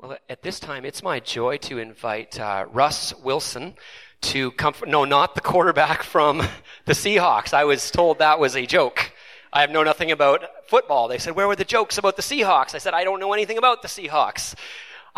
Well, 0.00 0.16
at 0.28 0.42
this 0.42 0.60
time, 0.60 0.84
it's 0.84 1.02
my 1.02 1.18
joy 1.18 1.56
to 1.56 1.78
invite 1.78 2.38
uh, 2.38 2.66
Russ 2.70 3.12
Wilson 3.16 3.74
to 4.20 4.52
come. 4.52 4.72
From, 4.72 4.92
no, 4.92 5.04
not 5.04 5.34
the 5.34 5.40
quarterback 5.40 6.04
from 6.04 6.38
the 6.84 6.92
Seahawks. 6.92 7.52
I 7.52 7.64
was 7.64 7.90
told 7.90 8.20
that 8.20 8.38
was 8.38 8.54
a 8.54 8.64
joke. 8.64 9.10
I 9.52 9.62
have 9.62 9.70
know 9.70 9.82
nothing 9.82 10.12
about 10.12 10.44
football. 10.68 11.08
They 11.08 11.18
said, 11.18 11.34
Where 11.34 11.48
were 11.48 11.56
the 11.56 11.64
jokes 11.64 11.98
about 11.98 12.14
the 12.14 12.22
Seahawks? 12.22 12.76
I 12.76 12.78
said, 12.78 12.94
I 12.94 13.02
don't 13.02 13.18
know 13.18 13.32
anything 13.32 13.58
about 13.58 13.82
the 13.82 13.88
Seahawks. 13.88 14.54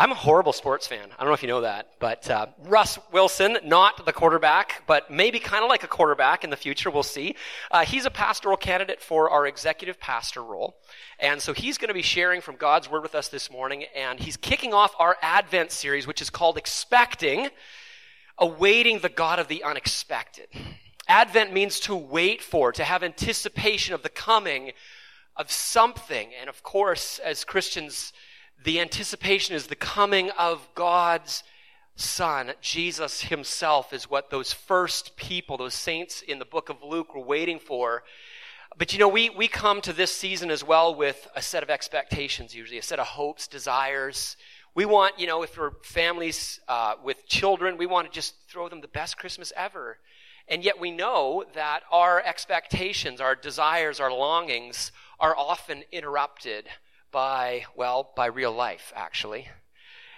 I'm 0.01 0.11
a 0.11 0.15
horrible 0.15 0.51
sports 0.51 0.87
fan. 0.87 1.09
I 1.11 1.17
don't 1.19 1.27
know 1.27 1.35
if 1.35 1.43
you 1.43 1.47
know 1.47 1.61
that, 1.61 1.89
but 1.99 2.27
uh, 2.27 2.47
Russ 2.63 2.97
Wilson, 3.11 3.59
not 3.63 4.03
the 4.03 4.11
quarterback, 4.11 4.81
but 4.87 5.11
maybe 5.11 5.37
kind 5.37 5.63
of 5.63 5.69
like 5.69 5.83
a 5.83 5.87
quarterback 5.87 6.43
in 6.43 6.49
the 6.49 6.57
future. 6.57 6.89
We'll 6.89 7.03
see. 7.03 7.35
Uh, 7.69 7.85
he's 7.85 8.05
a 8.05 8.09
pastoral 8.09 8.57
candidate 8.57 8.99
for 8.99 9.29
our 9.29 9.45
executive 9.45 9.99
pastor 9.99 10.41
role, 10.41 10.75
and 11.19 11.39
so 11.39 11.53
he's 11.53 11.77
going 11.77 11.89
to 11.89 11.93
be 11.93 12.01
sharing 12.01 12.41
from 12.41 12.55
God's 12.55 12.89
word 12.89 13.03
with 13.03 13.13
us 13.13 13.27
this 13.27 13.51
morning. 13.51 13.85
And 13.95 14.19
he's 14.19 14.37
kicking 14.37 14.73
off 14.73 14.95
our 14.97 15.17
Advent 15.21 15.71
series, 15.71 16.07
which 16.07 16.19
is 16.19 16.31
called 16.31 16.57
"Expecting," 16.57 17.49
awaiting 18.39 19.01
the 19.01 19.09
God 19.09 19.37
of 19.37 19.49
the 19.49 19.63
unexpected. 19.63 20.47
Advent 21.07 21.53
means 21.53 21.79
to 21.81 21.95
wait 21.95 22.41
for, 22.41 22.71
to 22.71 22.83
have 22.83 23.03
anticipation 23.03 23.93
of 23.93 24.01
the 24.01 24.09
coming 24.09 24.71
of 25.35 25.51
something, 25.51 26.31
and 26.39 26.49
of 26.49 26.63
course, 26.63 27.19
as 27.19 27.43
Christians 27.43 28.13
the 28.63 28.79
anticipation 28.79 29.55
is 29.55 29.67
the 29.67 29.75
coming 29.75 30.29
of 30.31 30.67
God's 30.75 31.43
Son. 31.95 32.53
Jesus 32.61 33.21
himself 33.21 33.91
is 33.91 34.09
what 34.09 34.29
those 34.29 34.53
first 34.53 35.15
people, 35.15 35.57
those 35.57 35.73
saints 35.73 36.21
in 36.21 36.37
the 36.37 36.45
book 36.45 36.69
of 36.69 36.83
Luke 36.83 37.15
were 37.15 37.23
waiting 37.23 37.59
for. 37.59 38.03
But 38.77 38.93
you 38.93 38.99
know, 38.99 39.07
we, 39.07 39.29
we 39.29 39.47
come 39.47 39.81
to 39.81 39.93
this 39.93 40.15
season 40.15 40.51
as 40.51 40.63
well 40.63 40.93
with 40.93 41.27
a 41.35 41.41
set 41.41 41.63
of 41.63 41.69
expectations, 41.69 42.55
usually, 42.55 42.77
a 42.77 42.83
set 42.83 42.99
of 42.99 43.07
hopes, 43.07 43.47
desires. 43.47 44.37
We 44.75 44.85
want, 44.85 45.19
you 45.19 45.27
know, 45.27 45.41
if 45.41 45.57
we're 45.57 45.71
families 45.83 46.59
uh, 46.67 46.95
with 47.03 47.27
children, 47.27 47.77
we 47.77 47.87
want 47.87 48.07
to 48.07 48.13
just 48.13 48.35
throw 48.47 48.69
them 48.69 48.81
the 48.81 48.87
best 48.87 49.17
Christmas 49.17 49.51
ever. 49.57 49.97
And 50.47 50.63
yet 50.63 50.79
we 50.79 50.91
know 50.91 51.45
that 51.55 51.81
our 51.91 52.21
expectations, 52.21 53.19
our 53.19 53.35
desires, 53.35 53.99
our 53.99 54.11
longings 54.11 54.91
are 55.19 55.35
often 55.35 55.83
interrupted 55.91 56.67
by, 57.11 57.65
well, 57.75 58.11
by 58.15 58.27
real 58.27 58.51
life, 58.51 58.93
actually. 58.95 59.47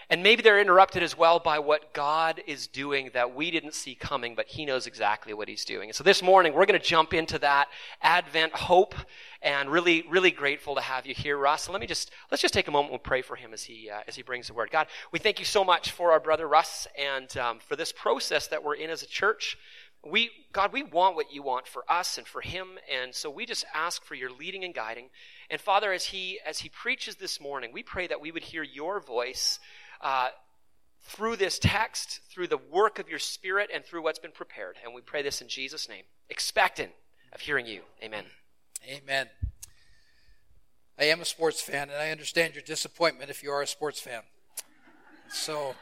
And 0.10 0.22
maybe 0.22 0.44
they're 0.44 0.60
interrupted 0.60 1.02
as 1.02 1.18
well 1.18 1.40
by 1.40 1.60
what 1.60 1.94
God 1.94 2.42
is 2.46 2.68
doing 2.68 3.10
that 3.14 3.34
we 3.34 3.50
didn't 3.50 3.74
see 3.74 3.96
coming, 3.96 4.36
but 4.36 4.48
He 4.48 4.66
knows 4.66 4.86
exactly 4.86 5.34
what 5.34 5.48
He's 5.48 5.66
doing. 5.66 5.90
And 5.90 5.96
so 5.96 6.04
this 6.04 6.22
morning, 6.22 6.54
we're 6.54 6.66
going 6.66 6.80
to 6.80 6.86
jump 6.86 7.14
into 7.14 7.40
that 7.40 7.70
Advent 8.02 8.54
hope 8.54 8.96
and 9.42 9.70
really, 9.70 10.06
really 10.10 10.32
grateful 10.32 10.76
to 10.76 10.82
have 10.82 11.06
you 11.06 11.16
here, 11.16 11.38
Russ. 11.38 11.64
So 11.64 11.72
let 11.72 11.82
me 11.82 11.88
just, 11.88 12.12
let's 12.30 12.42
just 12.42 12.54
take 12.54 12.68
a 12.68 12.72
moment 12.72 12.94
and 12.94 13.02
pray 13.02 13.22
for 13.22 13.36
him 13.36 13.54
as 13.54 13.64
he, 13.64 13.90
uh, 13.90 14.02
as 14.08 14.16
he 14.16 14.22
brings 14.22 14.48
the 14.48 14.54
word. 14.54 14.72
God, 14.72 14.88
we 15.12 15.20
thank 15.20 15.40
you 15.40 15.46
so 15.46 15.64
much 15.64 15.92
for 15.92 16.12
our 16.12 16.20
brother 16.20 16.48
Russ 16.48 16.88
and 16.98 17.36
um, 17.38 17.60
for 17.60 17.76
this 17.76 17.92
process 17.92 18.48
that 18.48 18.64
we're 18.64 18.76
in 18.76 18.90
as 18.90 19.04
a 19.04 19.08
church. 19.08 19.58
We, 20.06 20.32
God, 20.52 20.74
we 20.74 20.84
want 20.84 21.16
what 21.16 21.34
you 21.34 21.42
want 21.44 21.66
for 21.66 21.84
us 21.90 22.18
and 22.18 22.28
for 22.28 22.42
him. 22.42 22.78
And 22.94 23.16
so 23.16 23.30
we 23.30 23.46
just 23.46 23.66
ask 23.74 24.04
for 24.04 24.16
your 24.16 24.30
leading 24.30 24.64
and 24.66 24.74
guiding. 24.74 25.10
And 25.50 25.62
Father, 25.62 25.94
as 25.94 26.06
he, 26.06 26.40
as 26.46 26.60
he 26.60 26.70
preaches 26.70 27.16
this 27.16 27.40
morning, 27.40 27.72
we 27.74 27.84
pray 27.84 28.08
that 28.08 28.20
we 28.20 28.32
would 28.32 28.44
hear 28.44 28.64
your 28.64 29.00
voice 29.00 29.60
uh, 30.02 30.30
through 31.04 31.38
this 31.38 31.58
text, 31.58 32.20
through 32.30 32.48
the 32.48 32.58
work 32.58 33.00
of 33.00 33.08
your 33.08 33.20
Spirit, 33.20 33.70
and 33.74 33.86
through 33.86 34.04
what's 34.04 34.20
been 34.20 34.32
prepared. 34.32 34.76
And 34.84 34.94
we 34.94 35.02
pray 35.02 35.22
this 35.22 35.42
in 35.42 35.48
Jesus' 35.48 35.88
name, 35.88 36.04
expectant 36.30 36.92
of 37.32 37.42
hearing 37.42 37.66
you. 37.66 37.82
Amen. 38.04 38.26
Amen. 38.88 39.30
I 41.00 41.06
am 41.06 41.22
a 41.22 41.26
sports 41.26 41.62
fan, 41.62 41.90
and 41.90 41.98
I 41.98 42.12
understand 42.12 42.54
your 42.54 42.64
disappointment 42.64 43.30
if 43.30 43.42
you 43.42 43.52
are 43.52 43.62
a 43.62 43.68
sports 43.68 44.00
fan. 44.00 44.22
So, 45.30 45.76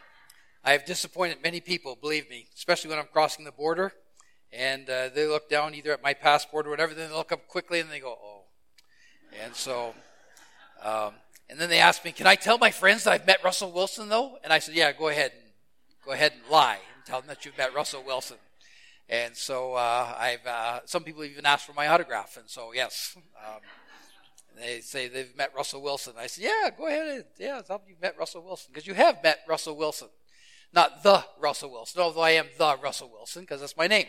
I 0.64 0.72
have 0.74 0.86
disappointed 0.86 1.40
many 1.44 1.60
people, 1.60 1.98
believe 2.00 2.30
me, 2.30 2.48
especially 2.56 2.92
when 2.92 3.00
I'm 3.00 3.08
crossing 3.12 3.44
the 3.44 3.52
border, 3.52 3.92
and 4.54 4.90
uh, 4.90 5.10
they 5.14 5.28
look 5.28 5.50
down 5.50 5.74
either 5.74 5.92
at 5.92 6.04
my 6.04 6.14
passport 6.14 6.68
or 6.68 6.70
whatever, 6.70 6.94
then 6.94 7.10
they 7.10 7.16
look 7.16 7.32
up 7.32 7.48
quickly 7.48 7.80
and 7.80 7.90
they 7.90 8.00
go, 8.00 8.18
oh, 8.22 8.42
and 9.44 9.56
so, 9.56 9.94
um, 10.84 11.14
and 11.50 11.60
then 11.60 11.70
they 11.70 11.80
ask 11.80 12.04
me, 12.04 12.12
can 12.12 12.28
I 12.28 12.36
tell 12.36 12.58
my 12.58 12.72
friends 12.72 13.04
that 13.04 13.14
I've 13.14 13.28
met 13.28 13.44
Russell 13.44 13.72
Wilson 13.72 14.10
though? 14.10 14.38
And 14.44 14.52
I 14.52 14.60
said, 14.60 14.76
yeah, 14.76 14.92
go 14.92 15.08
ahead 15.08 15.32
and 15.32 15.52
go 16.06 16.12
ahead 16.12 16.34
and 16.34 16.42
lie 16.52 16.80
and 16.96 17.06
tell 17.06 17.20
them 17.20 17.28
that 17.28 17.46
you've 17.46 17.58
met 17.58 17.74
Russell 17.74 18.04
Wilson. 18.06 18.38
And 19.08 19.36
so, 19.36 19.74
uh, 19.74 20.16
I've, 20.18 20.46
uh, 20.46 20.80
some 20.86 21.04
people 21.04 21.24
even 21.24 21.46
asked 21.46 21.66
for 21.66 21.74
my 21.74 21.88
autograph. 21.88 22.38
And 22.38 22.50
so, 22.50 22.72
yes, 22.74 23.18
um, 23.18 23.60
they 24.58 24.80
say 24.80 25.10
they've 25.10 25.36
met 25.36 25.52
Russell 25.56 25.82
Wilson. 25.82 26.14
I 26.18 26.28
said, 26.28 26.46
yeah, 26.46 26.70
go 26.78 26.88
ahead. 26.88 27.08
And, 27.10 27.26
yeah, 27.38 27.62
tell 27.62 27.80
them 27.80 27.88
you've 27.90 28.02
met 28.02 28.18
Russell 28.18 28.44
Wilson 28.44 28.72
because 28.72 28.88
you 28.88 28.94
have 28.94 29.22
met 29.22 29.40
Russell 29.48 29.76
Wilson. 29.76 30.08
Not 30.74 31.04
the 31.04 31.26
Russell 31.40 31.72
Wilson, 31.72 32.02
although 32.02 32.22
I 32.22 32.32
am 32.32 32.48
the 32.58 32.78
Russell 32.82 33.10
Wilson 33.10 33.42
because 33.42 33.60
that's 33.60 33.76
my 33.76 33.88
name. 33.88 34.08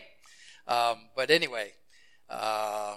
Um, 0.67 0.97
but 1.15 1.29
anyway, 1.29 1.71
uh, 2.29 2.95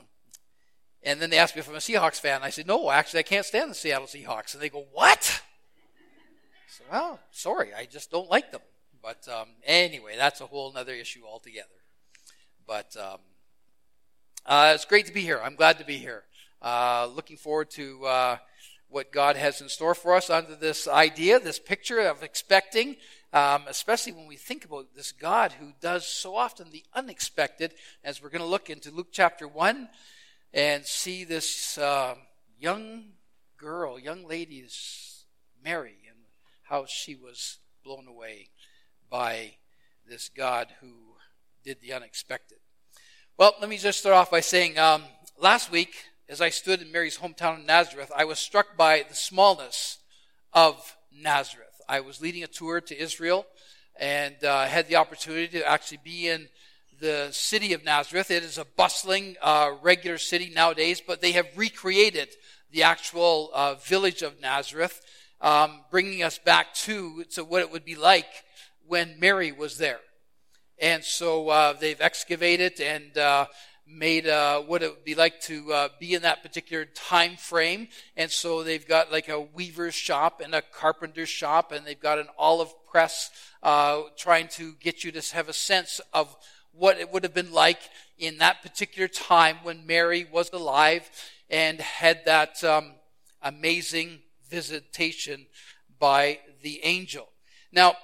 and 1.02 1.20
then 1.20 1.30
they 1.30 1.38
asked 1.38 1.54
me 1.54 1.60
if 1.60 1.68
I'm 1.68 1.74
a 1.74 1.78
Seahawks 1.78 2.20
fan. 2.20 2.42
I 2.42 2.50
said, 2.50 2.66
no, 2.66 2.90
actually, 2.90 3.20
I 3.20 3.24
can't 3.24 3.46
stand 3.46 3.70
the 3.70 3.74
Seattle 3.74 4.06
Seahawks. 4.06 4.54
And 4.54 4.62
they 4.62 4.68
go, 4.68 4.86
what? 4.92 5.42
I 5.42 6.68
said, 6.68 6.86
well, 6.90 7.20
sorry, 7.30 7.72
I 7.72 7.86
just 7.86 8.10
don't 8.10 8.30
like 8.30 8.50
them. 8.50 8.62
But 9.02 9.28
um, 9.28 9.48
anyway, 9.64 10.14
that's 10.16 10.40
a 10.40 10.46
whole 10.46 10.72
other 10.76 10.94
issue 10.94 11.22
altogether. 11.24 11.68
But 12.66 12.96
um, 12.96 13.18
uh, 14.44 14.72
it's 14.74 14.84
great 14.84 15.06
to 15.06 15.12
be 15.12 15.20
here. 15.20 15.40
I'm 15.42 15.54
glad 15.54 15.78
to 15.78 15.84
be 15.84 15.96
here. 15.96 16.24
Uh, 16.60 17.08
looking 17.14 17.36
forward 17.36 17.70
to 17.70 18.04
uh, 18.04 18.36
what 18.88 19.12
God 19.12 19.36
has 19.36 19.60
in 19.60 19.68
store 19.68 19.94
for 19.94 20.14
us 20.16 20.28
under 20.28 20.56
this 20.56 20.88
idea, 20.88 21.38
this 21.38 21.60
picture 21.60 22.00
of 22.00 22.24
expecting, 22.24 22.96
um, 23.36 23.64
especially 23.68 24.12
when 24.12 24.26
we 24.26 24.36
think 24.36 24.64
about 24.64 24.94
this 24.96 25.12
God 25.12 25.52
who 25.52 25.74
does 25.82 26.06
so 26.06 26.36
often 26.36 26.70
the 26.70 26.84
unexpected, 26.94 27.74
as 28.02 28.22
we're 28.22 28.30
going 28.30 28.40
to 28.40 28.46
look 28.46 28.70
into 28.70 28.90
Luke 28.90 29.08
chapter 29.12 29.46
1 29.46 29.90
and 30.54 30.86
see 30.86 31.22
this 31.22 31.76
uh, 31.76 32.14
young 32.58 33.08
girl, 33.58 34.00
young 34.00 34.26
lady, 34.26 34.64
Mary, 35.62 35.96
and 36.08 36.16
how 36.62 36.86
she 36.86 37.14
was 37.14 37.58
blown 37.84 38.08
away 38.08 38.48
by 39.10 39.56
this 40.08 40.30
God 40.30 40.68
who 40.80 40.94
did 41.62 41.82
the 41.82 41.92
unexpected. 41.92 42.56
Well, 43.36 43.52
let 43.60 43.68
me 43.68 43.76
just 43.76 43.98
start 43.98 44.16
off 44.16 44.30
by 44.30 44.40
saying 44.40 44.78
um, 44.78 45.02
last 45.38 45.70
week, 45.70 45.94
as 46.26 46.40
I 46.40 46.48
stood 46.48 46.80
in 46.80 46.90
Mary's 46.90 47.18
hometown 47.18 47.58
of 47.58 47.66
Nazareth, 47.66 48.10
I 48.16 48.24
was 48.24 48.38
struck 48.38 48.78
by 48.78 49.04
the 49.06 49.14
smallness 49.14 49.98
of 50.54 50.96
Nazareth. 51.12 51.65
I 51.88 52.00
was 52.00 52.20
leading 52.20 52.42
a 52.42 52.48
tour 52.48 52.80
to 52.80 53.00
Israel 53.00 53.46
and 53.98 54.42
uh, 54.44 54.66
had 54.66 54.88
the 54.88 54.96
opportunity 54.96 55.58
to 55.58 55.68
actually 55.68 56.00
be 56.02 56.28
in 56.28 56.48
the 57.00 57.28
city 57.30 57.72
of 57.72 57.84
Nazareth. 57.84 58.30
It 58.30 58.42
is 58.42 58.58
a 58.58 58.64
bustling, 58.64 59.36
uh, 59.40 59.72
regular 59.82 60.18
city 60.18 60.50
nowadays, 60.54 61.00
but 61.06 61.20
they 61.20 61.32
have 61.32 61.46
recreated 61.56 62.28
the 62.72 62.82
actual 62.82 63.50
uh, 63.54 63.74
village 63.74 64.22
of 64.22 64.40
Nazareth, 64.40 65.00
um, 65.40 65.82
bringing 65.90 66.22
us 66.22 66.38
back 66.38 66.74
to, 66.74 67.24
to 67.32 67.44
what 67.44 67.60
it 67.60 67.70
would 67.70 67.84
be 67.84 67.94
like 67.94 68.28
when 68.86 69.18
Mary 69.20 69.52
was 69.52 69.78
there. 69.78 70.00
And 70.78 71.04
so 71.04 71.48
uh, 71.48 71.72
they've 71.74 72.00
excavated 72.00 72.80
and 72.80 73.16
uh, 73.16 73.46
made 73.88 74.26
uh, 74.26 74.60
what 74.60 74.82
it 74.82 74.90
would 74.90 75.04
be 75.04 75.14
like 75.14 75.40
to 75.40 75.72
uh, 75.72 75.88
be 76.00 76.14
in 76.14 76.22
that 76.22 76.42
particular 76.42 76.84
time 76.84 77.36
frame. 77.36 77.88
And 78.16 78.30
so 78.30 78.62
they've 78.62 78.86
got 78.86 79.12
like 79.12 79.28
a 79.28 79.40
weaver's 79.40 79.94
shop 79.94 80.40
and 80.44 80.54
a 80.54 80.62
carpenter's 80.62 81.28
shop, 81.28 81.72
and 81.72 81.86
they've 81.86 81.98
got 81.98 82.18
an 82.18 82.28
olive 82.38 82.72
press 82.90 83.30
trying 84.16 84.48
to 84.48 84.72
get 84.80 85.04
you 85.04 85.12
to 85.12 85.34
have 85.34 85.48
a 85.48 85.52
sense 85.52 86.00
of 86.12 86.36
what 86.72 86.98
it 86.98 87.12
would 87.12 87.22
have 87.22 87.34
been 87.34 87.52
like 87.52 87.80
in 88.18 88.38
that 88.38 88.62
particular 88.62 89.08
time 89.08 89.56
when 89.62 89.86
Mary 89.86 90.26
was 90.30 90.52
alive 90.52 91.08
and 91.48 91.80
had 91.80 92.24
that 92.24 92.62
um, 92.64 92.92
amazing 93.42 94.20
visitation 94.48 95.46
by 95.98 96.38
the 96.62 96.80
angel. 96.84 97.28
Now, 97.72 97.96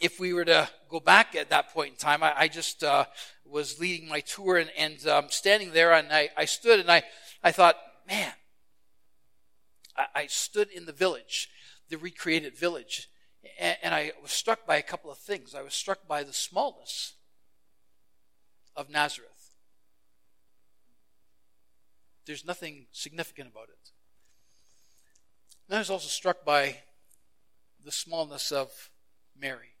if 0.00 0.20
we 0.20 0.32
were 0.32 0.44
to 0.44 0.68
go 0.88 1.00
back 1.00 1.34
at 1.34 1.50
that 1.50 1.72
point 1.72 1.90
in 1.90 1.96
time, 1.96 2.22
I, 2.22 2.32
I 2.36 2.48
just 2.48 2.84
uh, 2.84 3.04
was 3.50 3.80
leading 3.80 4.08
my 4.08 4.20
tour 4.20 4.56
and, 4.56 4.70
and 4.76 5.06
um, 5.06 5.26
standing 5.30 5.72
there, 5.72 5.92
and 5.92 6.12
I, 6.12 6.30
I, 6.36 6.44
stood 6.44 6.80
and 6.80 6.90
I, 6.90 7.02
I 7.42 7.52
thought, 7.52 7.76
man, 8.06 8.32
I, 9.96 10.06
I 10.14 10.26
stood 10.26 10.70
in 10.70 10.86
the 10.86 10.92
village, 10.92 11.48
the 11.88 11.98
recreated 11.98 12.56
village, 12.56 13.08
and, 13.58 13.76
and 13.82 13.94
I 13.94 14.12
was 14.22 14.32
struck 14.32 14.66
by 14.66 14.76
a 14.76 14.82
couple 14.82 15.10
of 15.10 15.18
things. 15.18 15.54
I 15.54 15.62
was 15.62 15.74
struck 15.74 16.06
by 16.06 16.22
the 16.22 16.32
smallness 16.32 17.14
of 18.76 18.90
Nazareth. 18.90 19.50
There's 22.26 22.44
nothing 22.44 22.86
significant 22.92 23.48
about 23.48 23.68
it. 23.70 23.90
And 25.68 25.76
I 25.76 25.78
was 25.80 25.90
also 25.90 26.08
struck 26.08 26.44
by 26.44 26.78
the 27.84 27.92
smallness 27.92 28.52
of 28.52 28.90
Mary, 29.38 29.76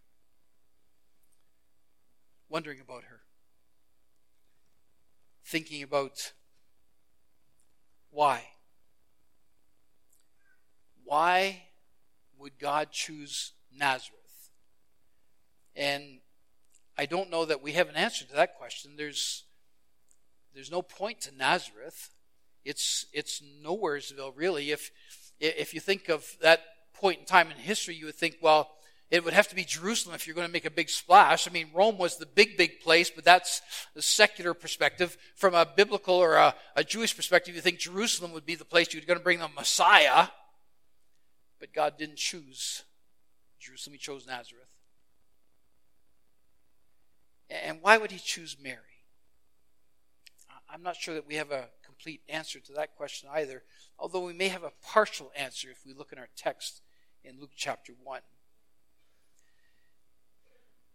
wondering 2.48 2.80
about 2.80 3.04
her, 3.04 3.20
thinking 5.48 5.82
about 5.82 6.32
why. 8.10 8.44
Why 11.04 11.62
would 12.38 12.58
God 12.58 12.88
choose 12.92 13.52
Nazareth? 13.74 14.50
And 15.74 16.18
I 16.98 17.06
don't 17.06 17.30
know 17.30 17.46
that 17.46 17.62
we 17.62 17.72
have 17.72 17.88
an 17.88 17.96
answer 17.96 18.26
to 18.26 18.34
that 18.34 18.58
question. 18.58 18.92
There's, 18.96 19.44
there's 20.54 20.70
no 20.70 20.82
point 20.82 21.22
to 21.22 21.34
Nazareth. 21.34 22.10
It's, 22.64 23.06
it's 23.14 23.42
nowheresville, 23.64 24.32
really. 24.36 24.70
If, 24.70 24.90
if 25.40 25.72
you 25.72 25.80
think 25.80 26.10
of 26.10 26.26
that 26.42 26.60
point 26.92 27.20
in 27.20 27.24
time 27.24 27.50
in 27.50 27.56
history, 27.56 27.94
you 27.94 28.06
would 28.06 28.16
think, 28.16 28.36
well, 28.42 28.68
it 29.10 29.24
would 29.24 29.32
have 29.32 29.48
to 29.48 29.54
be 29.54 29.64
Jerusalem 29.64 30.14
if 30.14 30.26
you're 30.26 30.36
going 30.36 30.46
to 30.46 30.52
make 30.52 30.66
a 30.66 30.70
big 30.70 30.90
splash. 30.90 31.48
I 31.48 31.50
mean, 31.50 31.68
Rome 31.72 31.96
was 31.96 32.16
the 32.16 32.26
big, 32.26 32.58
big 32.58 32.80
place, 32.80 33.10
but 33.10 33.24
that's 33.24 33.62
a 33.96 34.02
secular 34.02 34.52
perspective. 34.52 35.16
From 35.34 35.54
a 35.54 35.64
biblical 35.64 36.14
or 36.14 36.34
a, 36.34 36.54
a 36.76 36.84
Jewish 36.84 37.16
perspective, 37.16 37.54
you 37.54 37.62
think 37.62 37.78
Jerusalem 37.78 38.32
would 38.32 38.44
be 38.44 38.54
the 38.54 38.66
place 38.66 38.92
you're 38.92 39.02
going 39.02 39.18
to 39.18 39.24
bring 39.24 39.38
the 39.38 39.48
Messiah. 39.48 40.28
But 41.58 41.72
God 41.72 41.96
didn't 41.96 42.16
choose 42.16 42.84
Jerusalem, 43.58 43.94
He 43.94 43.98
chose 43.98 44.26
Nazareth. 44.26 44.64
And 47.48 47.78
why 47.80 47.96
would 47.96 48.10
He 48.10 48.18
choose 48.18 48.56
Mary? 48.62 48.76
I'm 50.70 50.82
not 50.82 50.96
sure 50.96 51.14
that 51.14 51.26
we 51.26 51.36
have 51.36 51.50
a 51.50 51.68
complete 51.82 52.20
answer 52.28 52.60
to 52.60 52.72
that 52.74 52.94
question 52.94 53.30
either, 53.32 53.62
although 53.98 54.24
we 54.24 54.34
may 54.34 54.48
have 54.48 54.64
a 54.64 54.72
partial 54.82 55.32
answer 55.34 55.70
if 55.70 55.78
we 55.86 55.94
look 55.94 56.12
in 56.12 56.18
our 56.18 56.28
text 56.36 56.82
in 57.24 57.40
Luke 57.40 57.52
chapter 57.56 57.94
1. 58.04 58.20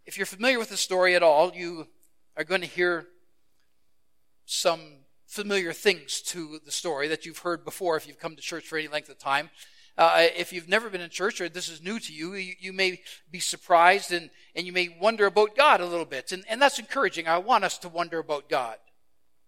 If 0.05 0.17
you're 0.17 0.25
familiar 0.25 0.59
with 0.59 0.69
the 0.69 0.77
story 0.77 1.15
at 1.15 1.23
all, 1.23 1.53
you 1.53 1.87
are 2.35 2.43
going 2.43 2.59
to 2.59 2.67
hear 2.67 3.07
some 4.45 4.81
familiar 5.27 5.71
things 5.71 6.21
to 6.21 6.59
the 6.65 6.71
story 6.71 7.07
that 7.07 7.25
you've 7.25 7.37
heard 7.39 7.63
before 7.63 7.95
if 7.95 8.05
you've 8.05 8.19
come 8.19 8.35
to 8.35 8.41
church 8.41 8.67
for 8.67 8.77
any 8.77 8.89
length 8.89 9.07
of 9.07 9.17
time. 9.17 9.49
Uh, 9.97 10.27
if 10.35 10.51
you've 10.51 10.67
never 10.67 10.89
been 10.89 10.99
in 10.99 11.09
church 11.09 11.39
or 11.39 11.47
this 11.47 11.69
is 11.69 11.81
new 11.81 11.99
to 11.99 12.11
you, 12.11 12.33
you, 12.33 12.53
you, 12.59 12.73
may 12.73 12.99
be 13.31 13.39
surprised 13.39 14.11
and, 14.11 14.29
and 14.55 14.65
you 14.65 14.73
may 14.73 14.89
wonder 14.99 15.25
about 15.25 15.55
God 15.55 15.79
a 15.79 15.85
little 15.85 16.05
bit. 16.05 16.33
And, 16.33 16.43
and 16.49 16.61
that's 16.61 16.79
encouraging. 16.79 17.27
I 17.27 17.37
want 17.37 17.63
us 17.63 17.77
to 17.79 17.89
wonder 17.89 18.19
about 18.19 18.49
God. 18.49 18.77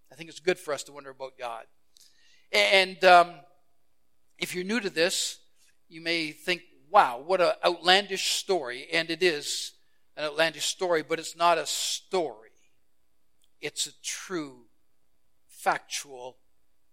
I 0.10 0.16
think 0.16 0.30
it's 0.30 0.40
good 0.40 0.60
for 0.60 0.74
us 0.74 0.84
to 0.84 0.94
wonder 0.94 1.10
about 1.10 1.34
God. 1.38 1.66
And 2.54 3.04
um, 3.04 3.32
if 4.38 4.56
you're 4.56 4.64
new 4.64 4.80
to 4.80 4.90
this, 4.90 5.40
you 5.90 6.00
may 6.00 6.32
think, 6.32 6.62
wow, 6.90 7.22
what 7.26 7.42
an 7.42 7.52
outlandish 7.66 8.36
story. 8.36 8.88
And 8.94 9.10
it 9.10 9.22
is 9.22 9.75
an 10.18 10.26
outlandish 10.26 10.66
story, 10.66 11.04
but 11.04 11.20
it's 11.20 11.36
not 11.36 11.58
a 11.58 11.66
story. 11.66 12.50
It's 13.62 13.88
a 13.88 13.92
true, 14.04 14.66
factual 15.48 16.38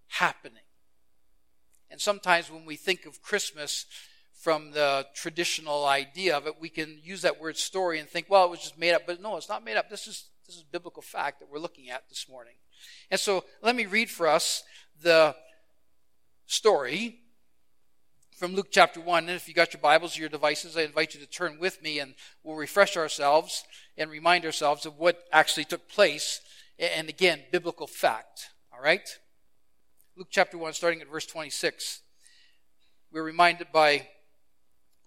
happening. 0.08 0.62
And 1.90 2.00
sometimes 2.00 2.50
when 2.50 2.64
we 2.64 2.76
think 2.76 3.04
of 3.06 3.22
Christmas 3.22 3.86
from 4.32 4.72
the 4.72 5.06
traditional 5.14 5.84
idea 5.84 6.36
of 6.36 6.46
it, 6.46 6.54
we 6.60 6.68
can 6.68 6.98
use 7.02 7.22
that 7.22 7.40
word 7.40 7.56
story 7.56 8.00
and 8.00 8.08
think, 8.08 8.26
well, 8.28 8.46
it 8.46 8.50
was 8.50 8.60
just 8.60 8.78
made 8.78 8.92
up. 8.92 9.02
But 9.06 9.20
no, 9.20 9.36
it's 9.36 9.48
not 9.48 9.64
made 9.64 9.76
up. 9.76 9.90
This 9.90 10.06
is, 10.06 10.24
this 10.46 10.56
is 10.56 10.62
biblical 10.62 11.02
fact 11.02 11.40
that 11.40 11.50
we're 11.50 11.58
looking 11.58 11.90
at 11.90 12.08
this 12.08 12.28
morning. 12.28 12.54
And 13.10 13.20
so 13.20 13.44
let 13.62 13.76
me 13.76 13.86
read 13.86 14.10
for 14.10 14.26
us 14.26 14.64
the 15.00 15.36
story 16.46 17.20
from 18.36 18.54
Luke 18.54 18.68
chapter 18.70 19.00
1. 19.00 19.24
And 19.24 19.36
if 19.36 19.46
you 19.46 19.54
got 19.54 19.72
your 19.72 19.80
Bibles 19.80 20.16
or 20.16 20.20
your 20.20 20.28
devices, 20.28 20.76
I 20.76 20.82
invite 20.82 21.14
you 21.14 21.20
to 21.20 21.26
turn 21.26 21.58
with 21.58 21.82
me 21.82 21.98
and 21.98 22.14
we'll 22.42 22.56
refresh 22.56 22.96
ourselves 22.96 23.64
and 23.96 24.10
remind 24.10 24.44
ourselves 24.44 24.86
of 24.86 24.98
what 24.98 25.22
actually 25.32 25.64
took 25.64 25.88
place. 25.88 26.40
And 26.78 27.08
again, 27.08 27.42
biblical 27.52 27.86
fact. 27.86 28.48
All 28.72 28.82
right? 28.82 29.08
Luke 30.16 30.28
chapter 30.30 30.58
1, 30.58 30.72
starting 30.72 31.00
at 31.00 31.10
verse 31.10 31.26
26. 31.26 32.00
We're 33.12 33.22
reminded 33.22 33.68
by 33.72 34.08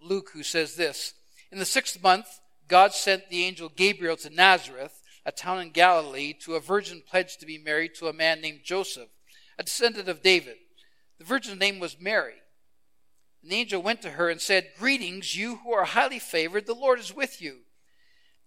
Luke, 0.01 0.29
who 0.33 0.43
says 0.43 0.75
this 0.75 1.13
In 1.51 1.59
the 1.59 1.65
sixth 1.65 2.01
month, 2.01 2.27
God 2.67 2.93
sent 2.93 3.29
the 3.29 3.43
angel 3.43 3.69
Gabriel 3.75 4.17
to 4.17 4.29
Nazareth, 4.29 5.01
a 5.25 5.31
town 5.31 5.59
in 5.59 5.71
Galilee, 5.71 6.33
to 6.41 6.55
a 6.55 6.59
virgin 6.59 7.01
pledged 7.07 7.39
to 7.39 7.45
be 7.45 7.57
married 7.57 7.95
to 7.95 8.07
a 8.07 8.13
man 8.13 8.41
named 8.41 8.61
Joseph, 8.63 9.09
a 9.57 9.63
descendant 9.63 10.07
of 10.07 10.21
David. 10.21 10.57
The 11.17 11.25
virgin's 11.25 11.59
name 11.59 11.79
was 11.79 11.99
Mary. 11.99 12.35
And 13.45 13.51
the 13.51 13.57
angel 13.57 13.83
went 13.83 14.01
to 14.01 14.09
her 14.09 14.27
and 14.27 14.41
said, 14.41 14.71
Greetings, 14.75 15.37
you 15.37 15.57
who 15.57 15.71
are 15.71 15.85
highly 15.85 16.17
favored, 16.17 16.65
the 16.65 16.73
Lord 16.73 16.97
is 16.99 17.15
with 17.15 17.43
you. 17.43 17.57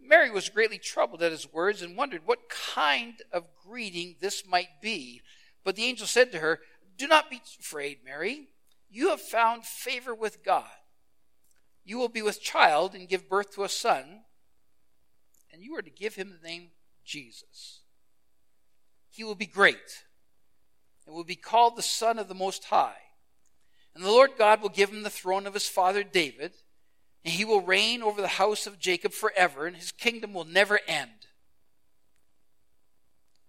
Mary 0.00 0.28
was 0.28 0.48
greatly 0.48 0.76
troubled 0.76 1.22
at 1.22 1.30
his 1.30 1.52
words 1.52 1.82
and 1.82 1.96
wondered 1.96 2.22
what 2.24 2.48
kind 2.48 3.22
of 3.32 3.44
greeting 3.64 4.16
this 4.20 4.44
might 4.44 4.82
be. 4.82 5.20
But 5.62 5.76
the 5.76 5.84
angel 5.84 6.08
said 6.08 6.32
to 6.32 6.40
her, 6.40 6.58
Do 6.96 7.06
not 7.06 7.30
be 7.30 7.40
afraid, 7.60 7.98
Mary. 8.04 8.48
You 8.90 9.10
have 9.10 9.20
found 9.20 9.64
favor 9.64 10.12
with 10.12 10.44
God. 10.44 10.64
You 11.84 11.96
will 11.98 12.08
be 12.08 12.22
with 12.22 12.42
child 12.42 12.96
and 12.96 13.08
give 13.08 13.28
birth 13.28 13.54
to 13.54 13.62
a 13.62 13.68
son, 13.68 14.22
and 15.52 15.62
you 15.62 15.76
are 15.76 15.82
to 15.82 15.90
give 15.90 16.16
him 16.16 16.30
the 16.30 16.48
name 16.48 16.70
Jesus. 17.04 17.82
He 19.10 19.22
will 19.22 19.36
be 19.36 19.46
great 19.46 20.02
and 21.06 21.14
will 21.14 21.22
be 21.22 21.36
called 21.36 21.76
the 21.76 21.82
Son 21.82 22.18
of 22.18 22.26
the 22.26 22.34
Most 22.34 22.64
High. 22.64 22.96
And 23.98 24.06
the 24.06 24.12
Lord 24.12 24.30
God 24.38 24.62
will 24.62 24.68
give 24.68 24.90
him 24.90 25.02
the 25.02 25.10
throne 25.10 25.44
of 25.44 25.54
his 25.54 25.66
father 25.66 26.04
David, 26.04 26.52
and 27.24 27.34
he 27.34 27.44
will 27.44 27.60
reign 27.60 28.00
over 28.00 28.20
the 28.20 28.28
house 28.28 28.64
of 28.64 28.78
Jacob 28.78 29.10
forever, 29.10 29.66
and 29.66 29.74
his 29.74 29.90
kingdom 29.90 30.32
will 30.32 30.44
never 30.44 30.78
end. 30.86 31.26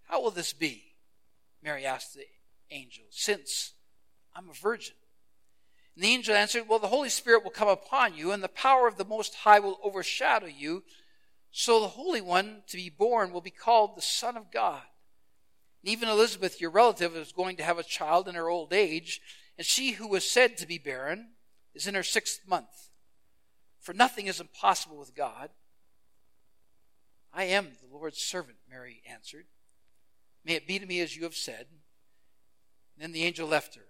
How 0.07 0.23
will 0.23 0.31
this 0.31 0.53
be? 0.53 0.95
Mary 1.61 1.85
asked 1.85 2.15
the 2.15 2.25
angel, 2.71 3.03
since 3.11 3.73
I'm 4.35 4.49
a 4.49 4.53
virgin. 4.53 4.95
And 5.93 6.03
the 6.03 6.07
angel 6.07 6.33
answered, 6.33 6.67
Well, 6.67 6.79
the 6.79 6.87
Holy 6.87 7.09
Spirit 7.09 7.43
will 7.43 7.51
come 7.51 7.69
upon 7.69 8.15
you, 8.15 8.31
and 8.31 8.41
the 8.41 8.47
power 8.47 8.87
of 8.87 8.97
the 8.97 9.05
Most 9.05 9.35
High 9.35 9.59
will 9.59 9.77
overshadow 9.83 10.47
you. 10.47 10.81
So 11.51 11.79
the 11.79 11.89
Holy 11.89 12.21
One 12.21 12.63
to 12.69 12.75
be 12.75 12.89
born 12.89 13.31
will 13.31 13.41
be 13.41 13.51
called 13.51 13.95
the 13.95 14.01
Son 14.01 14.35
of 14.35 14.51
God. 14.51 14.81
And 15.83 15.91
even 15.91 16.09
Elizabeth, 16.09 16.59
your 16.59 16.71
relative, 16.71 17.15
is 17.15 17.31
going 17.33 17.57
to 17.57 17.63
have 17.63 17.77
a 17.77 17.83
child 17.83 18.27
in 18.27 18.33
her 18.33 18.49
old 18.49 18.73
age, 18.73 19.21
and 19.59 19.65
she 19.65 19.91
who 19.91 20.07
was 20.07 20.23
said 20.23 20.55
to 20.55 20.65
be 20.65 20.77
barren 20.77 21.31
is 21.75 21.85
in 21.85 21.93
her 21.93 22.01
sixth 22.01 22.47
month. 22.47 22.89
For 23.81 23.93
nothing 23.93 24.27
is 24.27 24.39
impossible 24.39 24.97
with 24.97 25.13
God. 25.13 25.49
I 27.33 27.43
am 27.43 27.67
the 27.81 27.93
Lord's 27.93 28.19
servant, 28.19 28.55
Mary 28.69 29.01
answered. 29.05 29.47
May 30.45 30.53
it 30.53 30.65
be 30.65 30.79
to 30.79 30.85
me 30.85 31.01
as 31.01 31.13
you 31.13 31.23
have 31.23 31.35
said. 31.35 31.65
And 32.95 33.03
then 33.03 33.11
the 33.11 33.25
angel 33.25 33.49
left 33.49 33.75
her. 33.75 33.81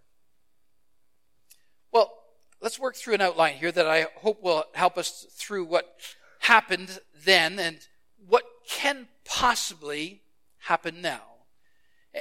Well, 1.92 2.13
let's 2.60 2.80
work 2.80 2.95
through 2.95 3.13
an 3.13 3.22
outline 3.22 3.54
here 3.54 3.72
that 3.72 3.88
I 3.88 4.07
hope 4.15 4.42
will 4.42 4.63
help 4.74 4.98
us 4.98 5.27
through 5.36 5.65
what 5.65 5.98
happened 6.39 7.00
then 7.24 7.60
and 7.60 7.77
what 8.27 8.44
can 8.67 9.08
possibly 9.24 10.24
happen 10.62 11.00
now. 11.00 11.22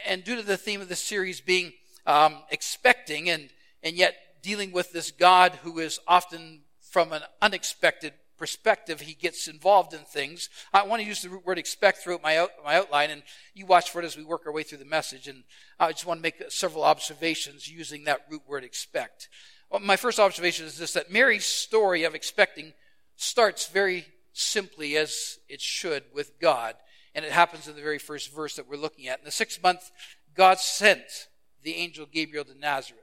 And 0.06 0.23
due 0.23 0.37
to 0.37 0.42
the 0.42 0.58
theme 0.58 0.82
of 0.82 0.90
the 0.90 0.96
series 0.96 1.40
being 1.40 1.73
um, 2.08 2.38
expecting 2.50 3.28
and, 3.28 3.50
and 3.82 3.94
yet 3.94 4.16
dealing 4.42 4.72
with 4.72 4.92
this 4.92 5.10
God 5.10 5.52
who 5.62 5.78
is 5.78 6.00
often 6.08 6.62
from 6.80 7.12
an 7.12 7.22
unexpected 7.42 8.14
perspective, 8.38 9.00
he 9.00 9.12
gets 9.12 9.46
involved 9.46 9.92
in 9.92 10.00
things. 10.00 10.48
I 10.72 10.84
want 10.84 11.02
to 11.02 11.08
use 11.08 11.20
the 11.20 11.28
root 11.28 11.44
word 11.44 11.58
expect 11.58 11.98
throughout 11.98 12.22
my, 12.22 12.38
out, 12.38 12.50
my 12.64 12.76
outline, 12.76 13.10
and 13.10 13.22
you 13.52 13.66
watch 13.66 13.90
for 13.90 14.00
it 14.00 14.06
as 14.06 14.16
we 14.16 14.24
work 14.24 14.46
our 14.46 14.52
way 14.52 14.62
through 14.62 14.78
the 14.78 14.86
message. 14.86 15.28
And 15.28 15.44
I 15.78 15.92
just 15.92 16.06
want 16.06 16.18
to 16.18 16.22
make 16.22 16.42
several 16.50 16.82
observations 16.82 17.68
using 17.68 18.04
that 18.04 18.24
root 18.30 18.42
word 18.48 18.64
expect. 18.64 19.28
Well, 19.68 19.80
my 19.80 19.96
first 19.96 20.18
observation 20.18 20.64
is 20.64 20.78
this 20.78 20.94
that 20.94 21.12
Mary's 21.12 21.44
story 21.44 22.04
of 22.04 22.14
expecting 22.14 22.72
starts 23.16 23.66
very 23.66 24.06
simply 24.32 24.96
as 24.96 25.38
it 25.48 25.60
should 25.60 26.04
with 26.14 26.40
God. 26.40 26.74
And 27.14 27.24
it 27.24 27.32
happens 27.32 27.68
in 27.68 27.74
the 27.74 27.82
very 27.82 27.98
first 27.98 28.32
verse 28.32 28.56
that 28.56 28.68
we're 28.68 28.76
looking 28.76 29.08
at. 29.08 29.18
In 29.18 29.24
the 29.26 29.30
sixth 29.30 29.62
month, 29.62 29.90
God 30.34 30.58
sent 30.58 31.28
the 31.62 31.74
angel 31.74 32.06
Gabriel 32.10 32.44
to 32.44 32.58
Nazareth. 32.58 33.02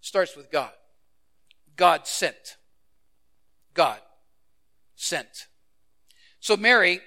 Starts 0.00 0.36
with 0.36 0.50
God. 0.50 0.72
God 1.76 2.06
sent. 2.06 2.56
God 3.74 4.00
sent. 4.96 5.46
So 6.40 6.56
Mary, 6.56 7.00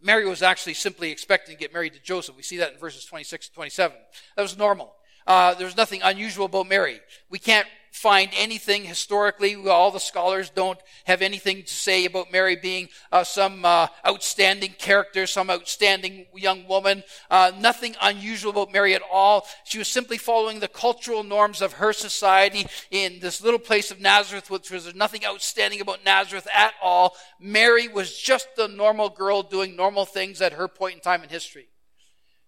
Mary 0.00 0.26
was 0.26 0.42
actually 0.42 0.74
simply 0.74 1.10
expecting 1.10 1.56
to 1.56 1.60
get 1.60 1.72
married 1.72 1.94
to 1.94 2.02
Joseph. 2.02 2.36
We 2.36 2.42
see 2.42 2.58
that 2.58 2.72
in 2.72 2.78
verses 2.78 3.04
26 3.04 3.48
to 3.48 3.54
27. 3.54 3.96
That 4.36 4.42
was 4.42 4.56
normal. 4.56 4.94
Uh, 5.26 5.54
there 5.54 5.66
was 5.66 5.76
nothing 5.76 6.00
unusual 6.02 6.46
about 6.46 6.68
Mary. 6.68 7.00
We 7.30 7.38
can't 7.38 7.68
find 7.92 8.30
anything 8.34 8.84
historically. 8.84 9.54
All 9.54 9.90
the 9.90 10.00
scholars 10.00 10.50
don't 10.50 10.78
have 11.04 11.20
anything 11.20 11.62
to 11.62 11.72
say 11.72 12.06
about 12.06 12.32
Mary 12.32 12.56
being 12.56 12.88
uh, 13.12 13.22
some 13.22 13.64
uh, 13.64 13.86
outstanding 14.06 14.74
character, 14.78 15.26
some 15.26 15.50
outstanding 15.50 16.26
young 16.34 16.66
woman. 16.66 17.04
Uh, 17.30 17.52
nothing 17.60 17.94
unusual 18.00 18.50
about 18.50 18.72
Mary 18.72 18.94
at 18.94 19.02
all. 19.12 19.46
She 19.64 19.78
was 19.78 19.88
simply 19.88 20.16
following 20.16 20.58
the 20.58 20.68
cultural 20.68 21.22
norms 21.22 21.60
of 21.60 21.74
her 21.74 21.92
society 21.92 22.66
in 22.90 23.20
this 23.20 23.42
little 23.42 23.60
place 23.60 23.90
of 23.90 24.00
Nazareth, 24.00 24.50
which 24.50 24.70
was 24.70 24.94
nothing 24.94 25.24
outstanding 25.24 25.82
about 25.82 26.04
Nazareth 26.04 26.48
at 26.52 26.72
all. 26.82 27.14
Mary 27.38 27.88
was 27.88 28.16
just 28.16 28.48
a 28.56 28.68
normal 28.68 29.10
girl 29.10 29.42
doing 29.42 29.76
normal 29.76 30.06
things 30.06 30.40
at 30.40 30.54
her 30.54 30.66
point 30.66 30.94
in 30.94 31.00
time 31.00 31.22
in 31.22 31.28
history. 31.28 31.68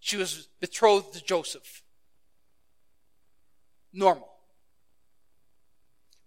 She 0.01 0.17
was 0.17 0.49
betrothed 0.59 1.13
to 1.15 1.23
Joseph. 1.23 1.83
Normal. 3.93 4.34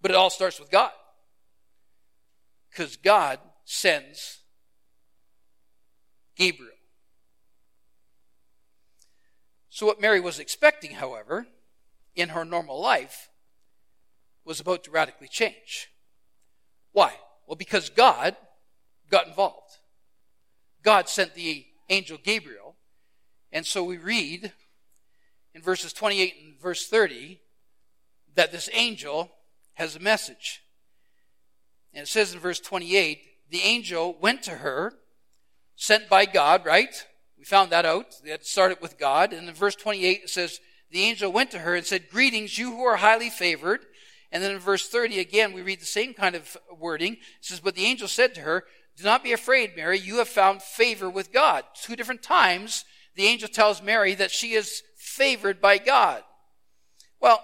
But 0.02 0.12
it 0.12 0.18
all 0.18 0.30
starts 0.30 0.60
with 0.60 0.72
God. 0.72 0.92
because 2.70 2.96
God 2.98 3.40
sends 3.66 4.40
Gabriel. 6.36 6.72
So, 9.70 9.86
what 9.86 10.02
Mary 10.02 10.20
was 10.20 10.40
expecting, 10.40 10.92
however, 10.92 11.48
in 12.16 12.30
her 12.30 12.46
normal 12.46 12.80
life, 12.80 13.30
was 14.46 14.60
about 14.60 14.84
to 14.86 14.92
radically 14.92 15.28
change. 15.28 15.90
Why? 16.94 17.14
Well, 17.46 17.56
because 17.56 17.90
God 17.90 18.36
got 19.10 19.28
involved. 19.28 19.78
God 20.84 21.10
sent 21.10 21.36
the 21.36 21.66
angel 21.90 22.18
Gabriel. 22.22 22.76
And 23.52 23.66
so 23.66 23.84
we 23.84 23.98
read 23.98 24.52
in 25.54 25.62
verses 25.62 25.94
28 25.94 26.36
and 26.44 26.60
verse 26.60 26.88
30 26.88 27.40
that 28.36 28.52
this 28.52 28.70
angel 28.74 29.32
has 29.78 29.96
a 29.96 30.00
message. 30.00 30.62
And 31.94 32.04
it 32.04 32.08
says 32.08 32.34
in 32.34 32.40
verse 32.40 32.60
28 32.60 33.22
the 33.50 33.62
angel 33.62 34.16
went 34.20 34.44
to 34.44 34.52
her, 34.52 34.94
sent 35.76 36.10
by 36.10 36.26
God, 36.26 36.66
right? 36.66 37.06
We 37.38 37.46
found 37.46 37.72
that 37.72 37.86
out. 37.86 38.16
It 38.24 38.46
started 38.46 38.80
with 38.82 39.00
God. 39.00 39.32
And 39.32 39.48
in 39.48 39.56
verse 39.56 39.76
28 39.76 40.22
it 40.24 40.30
says, 40.30 40.60
the 40.92 41.02
angel 41.02 41.32
went 41.32 41.52
to 41.52 41.60
her 41.60 41.76
and 41.76 41.86
said, 41.86 42.10
Greetings, 42.10 42.58
you 42.58 42.72
who 42.72 42.84
are 42.84 42.98
highly 42.98 43.30
favored. 43.30 43.86
And 44.32 44.44
then 44.44 44.52
in 44.52 44.60
verse 44.60 44.88
30 44.88 45.20
again, 45.20 45.54
we 45.54 45.62
read 45.62 45.80
the 45.80 45.86
same 45.86 46.14
kind 46.14 46.36
of 46.36 46.58
wording. 46.78 47.14
It 47.14 47.20
says, 47.42 47.60
But 47.60 47.76
the 47.76 47.86
angel 47.86 48.08
said 48.08 48.36
to 48.36 48.42
her, 48.42 48.64
Do 48.96 49.04
not 49.04 49.24
be 49.24 49.34
afraid, 49.34 49.76
Mary. 49.76 50.00
You 50.00 50.18
have 50.18 50.28
found 50.28 50.62
favor 50.62 51.10
with 51.10 51.32
God. 51.32 51.64
Two 51.82 51.96
different 51.96 52.24
times, 52.24 52.86
the 53.16 53.26
angel 53.26 53.50
tells 53.50 53.82
Mary 53.82 54.16
that 54.16 54.32
she 54.32 54.54
is 54.54 54.82
favored 54.98 55.62
by 55.62 55.78
God. 55.78 56.24
Well, 57.20 57.44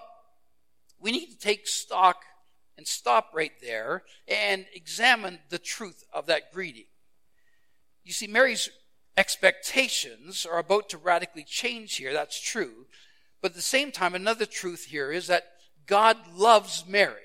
we 1.04 1.12
need 1.12 1.26
to 1.26 1.38
take 1.38 1.68
stock 1.68 2.22
and 2.78 2.88
stop 2.88 3.30
right 3.34 3.52
there 3.62 4.02
and 4.26 4.64
examine 4.74 5.38
the 5.50 5.58
truth 5.58 6.02
of 6.12 6.26
that 6.26 6.50
greeting. 6.52 6.86
You 8.04 8.12
see, 8.12 8.26
Mary's 8.26 8.70
expectations 9.16 10.46
are 10.50 10.58
about 10.58 10.88
to 10.88 10.98
radically 10.98 11.44
change 11.44 11.96
here. 11.96 12.14
That's 12.14 12.40
true. 12.40 12.86
But 13.42 13.50
at 13.50 13.56
the 13.56 13.62
same 13.62 13.92
time, 13.92 14.14
another 14.14 14.46
truth 14.46 14.86
here 14.86 15.12
is 15.12 15.26
that 15.26 15.44
God 15.86 16.16
loves 16.34 16.84
Mary. 16.88 17.20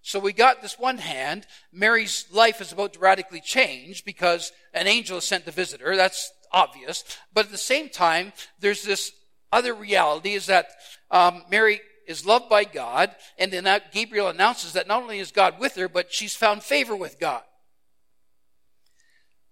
So 0.00 0.18
we 0.18 0.32
got 0.32 0.62
this 0.62 0.78
one 0.78 0.98
hand, 0.98 1.46
Mary's 1.72 2.26
life 2.32 2.60
is 2.60 2.72
about 2.72 2.94
to 2.94 2.98
radically 2.98 3.40
change 3.40 4.04
because 4.04 4.50
an 4.72 4.88
angel 4.88 5.18
is 5.18 5.24
sent 5.24 5.44
to 5.44 5.52
visit 5.52 5.82
her. 5.82 5.94
That's 5.94 6.32
obvious. 6.50 7.04
But 7.34 7.46
at 7.46 7.52
the 7.52 7.58
same 7.58 7.90
time, 7.90 8.32
there's 8.58 8.82
this 8.82 9.12
other 9.52 9.74
reality 9.74 10.32
is 10.32 10.46
that 10.46 10.70
um, 11.10 11.44
Mary 11.50 11.82
is 12.06 12.26
loved 12.26 12.48
by 12.48 12.64
God, 12.64 13.14
and 13.38 13.52
then 13.52 13.68
Gabriel 13.92 14.28
announces 14.28 14.72
that 14.72 14.88
not 14.88 15.02
only 15.02 15.18
is 15.18 15.30
God 15.30 15.58
with 15.58 15.76
her, 15.76 15.88
but 15.88 16.12
she's 16.12 16.34
found 16.34 16.62
favor 16.62 16.96
with 16.96 17.18
God. 17.18 17.42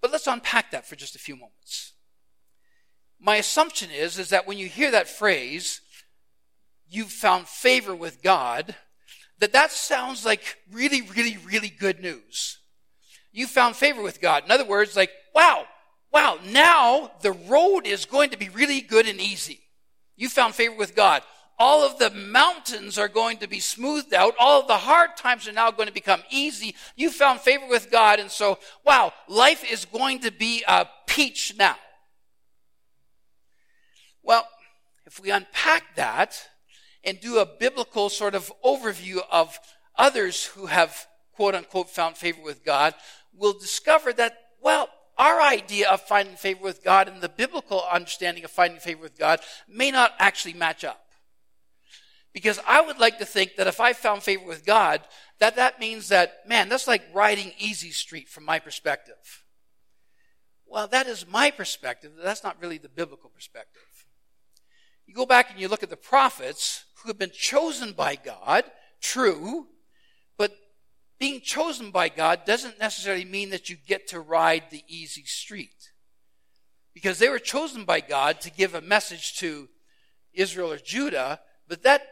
But 0.00 0.12
let's 0.12 0.26
unpack 0.26 0.70
that 0.70 0.86
for 0.86 0.96
just 0.96 1.14
a 1.14 1.18
few 1.18 1.36
moments. 1.36 1.92
My 3.20 3.36
assumption 3.36 3.90
is, 3.90 4.18
is 4.18 4.30
that 4.30 4.46
when 4.46 4.58
you 4.58 4.66
hear 4.66 4.90
that 4.90 5.08
phrase, 5.08 5.80
you've 6.88 7.12
found 7.12 7.46
favor 7.46 7.94
with 7.94 8.22
God, 8.22 8.74
that 9.38 9.52
that 9.52 9.72
sounds 9.72 10.24
like 10.24 10.56
really, 10.72 11.02
really, 11.02 11.36
really 11.46 11.68
good 11.68 12.00
news. 12.00 12.58
You 13.32 13.46
found 13.46 13.76
favor 13.76 14.02
with 14.02 14.20
God. 14.20 14.44
In 14.44 14.50
other 14.50 14.64
words, 14.64 14.96
like, 14.96 15.10
wow, 15.34 15.66
wow, 16.12 16.38
now 16.46 17.10
the 17.22 17.32
road 17.32 17.86
is 17.86 18.04
going 18.04 18.30
to 18.30 18.38
be 18.38 18.48
really 18.48 18.80
good 18.80 19.06
and 19.06 19.20
easy. 19.20 19.60
You 20.16 20.28
found 20.28 20.54
favor 20.54 20.76
with 20.76 20.96
God. 20.96 21.22
All 21.60 21.84
of 21.84 21.98
the 21.98 22.10
mountains 22.10 22.98
are 22.98 23.06
going 23.06 23.36
to 23.38 23.46
be 23.46 23.60
smoothed 23.60 24.14
out. 24.14 24.34
All 24.40 24.62
of 24.62 24.66
the 24.66 24.78
hard 24.78 25.16
times 25.16 25.46
are 25.46 25.52
now 25.52 25.70
going 25.70 25.88
to 25.88 25.94
become 25.94 26.22
easy. 26.30 26.74
You 26.96 27.10
found 27.10 27.40
favor 27.40 27.68
with 27.68 27.90
God. 27.90 28.18
And 28.18 28.30
so, 28.30 28.58
wow, 28.84 29.12
life 29.28 29.62
is 29.70 29.84
going 29.84 30.20
to 30.20 30.32
be 30.32 30.64
a 30.66 30.88
peach 31.06 31.54
now. 31.58 31.76
Well, 34.22 34.48
if 35.06 35.20
we 35.20 35.30
unpack 35.30 35.96
that, 35.96 36.48
and 37.04 37.20
do 37.20 37.38
a 37.38 37.46
biblical 37.46 38.08
sort 38.08 38.34
of 38.34 38.52
overview 38.64 39.20
of 39.30 39.58
others 39.96 40.44
who 40.44 40.66
have 40.66 41.06
quote 41.32 41.54
unquote 41.54 41.90
found 41.90 42.16
favor 42.16 42.42
with 42.42 42.64
God, 42.64 42.94
we'll 43.34 43.58
discover 43.58 44.12
that, 44.14 44.36
well, 44.60 44.88
our 45.16 45.40
idea 45.40 45.88
of 45.90 46.00
finding 46.02 46.36
favor 46.36 46.62
with 46.62 46.82
God 46.82 47.08
and 47.08 47.20
the 47.20 47.28
biblical 47.28 47.82
understanding 47.90 48.44
of 48.44 48.50
finding 48.50 48.80
favor 48.80 49.02
with 49.02 49.18
God 49.18 49.40
may 49.68 49.90
not 49.90 50.12
actually 50.18 50.54
match 50.54 50.84
up. 50.84 51.04
Because 52.32 52.60
I 52.66 52.80
would 52.80 52.98
like 52.98 53.18
to 53.18 53.24
think 53.24 53.56
that 53.56 53.66
if 53.66 53.80
I 53.80 53.92
found 53.92 54.22
favor 54.22 54.46
with 54.46 54.64
God, 54.64 55.00
that 55.40 55.56
that 55.56 55.80
means 55.80 56.08
that, 56.08 56.46
man, 56.46 56.68
that's 56.68 56.86
like 56.86 57.02
riding 57.12 57.52
easy 57.58 57.90
street 57.90 58.28
from 58.28 58.44
my 58.44 58.58
perspective. 58.58 59.44
Well, 60.66 60.86
that 60.88 61.08
is 61.08 61.26
my 61.26 61.50
perspective. 61.50 62.12
That's 62.22 62.44
not 62.44 62.60
really 62.60 62.78
the 62.78 62.88
biblical 62.88 63.30
perspective. 63.30 63.82
You 65.06 65.14
go 65.14 65.26
back 65.26 65.50
and 65.50 65.58
you 65.58 65.66
look 65.66 65.82
at 65.82 65.90
the 65.90 65.96
prophets 65.96 66.84
who 67.02 67.08
have 67.08 67.18
been 67.18 67.32
chosen 67.32 67.92
by 67.92 68.14
God, 68.14 68.62
true, 69.00 69.66
but 70.38 70.52
being 71.18 71.40
chosen 71.40 71.90
by 71.90 72.08
God 72.08 72.44
doesn't 72.44 72.78
necessarily 72.78 73.24
mean 73.24 73.50
that 73.50 73.68
you 73.68 73.76
get 73.76 74.06
to 74.08 74.20
ride 74.20 74.64
the 74.70 74.84
easy 74.86 75.24
street. 75.24 75.90
Because 76.94 77.18
they 77.18 77.28
were 77.28 77.40
chosen 77.40 77.84
by 77.84 77.98
God 78.00 78.40
to 78.42 78.50
give 78.50 78.76
a 78.76 78.80
message 78.80 79.36
to 79.38 79.68
Israel 80.32 80.70
or 80.70 80.76
Judah, 80.76 81.40
but 81.66 81.82
that 81.82 82.02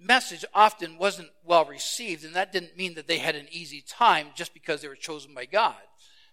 message 0.00 0.44
often 0.54 0.98
wasn't 0.98 1.30
well 1.44 1.64
received, 1.64 2.24
and 2.24 2.34
that 2.34 2.52
didn't 2.52 2.76
mean 2.76 2.94
that 2.94 3.06
they 3.06 3.18
had 3.18 3.34
an 3.34 3.48
easy 3.50 3.82
time 3.86 4.28
just 4.34 4.54
because 4.54 4.80
they 4.80 4.88
were 4.88 4.94
chosen 4.94 5.34
by 5.34 5.44
God. 5.44 5.76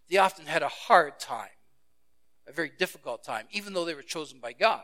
They 0.09 0.17
often 0.17 0.45
had 0.45 0.63
a 0.63 0.67
hard 0.67 1.19
time, 1.19 1.49
a 2.47 2.51
very 2.51 2.71
difficult 2.77 3.23
time, 3.23 3.47
even 3.51 3.73
though 3.73 3.85
they 3.85 3.95
were 3.95 4.03
chosen 4.03 4.39
by 4.39 4.53
God. 4.53 4.83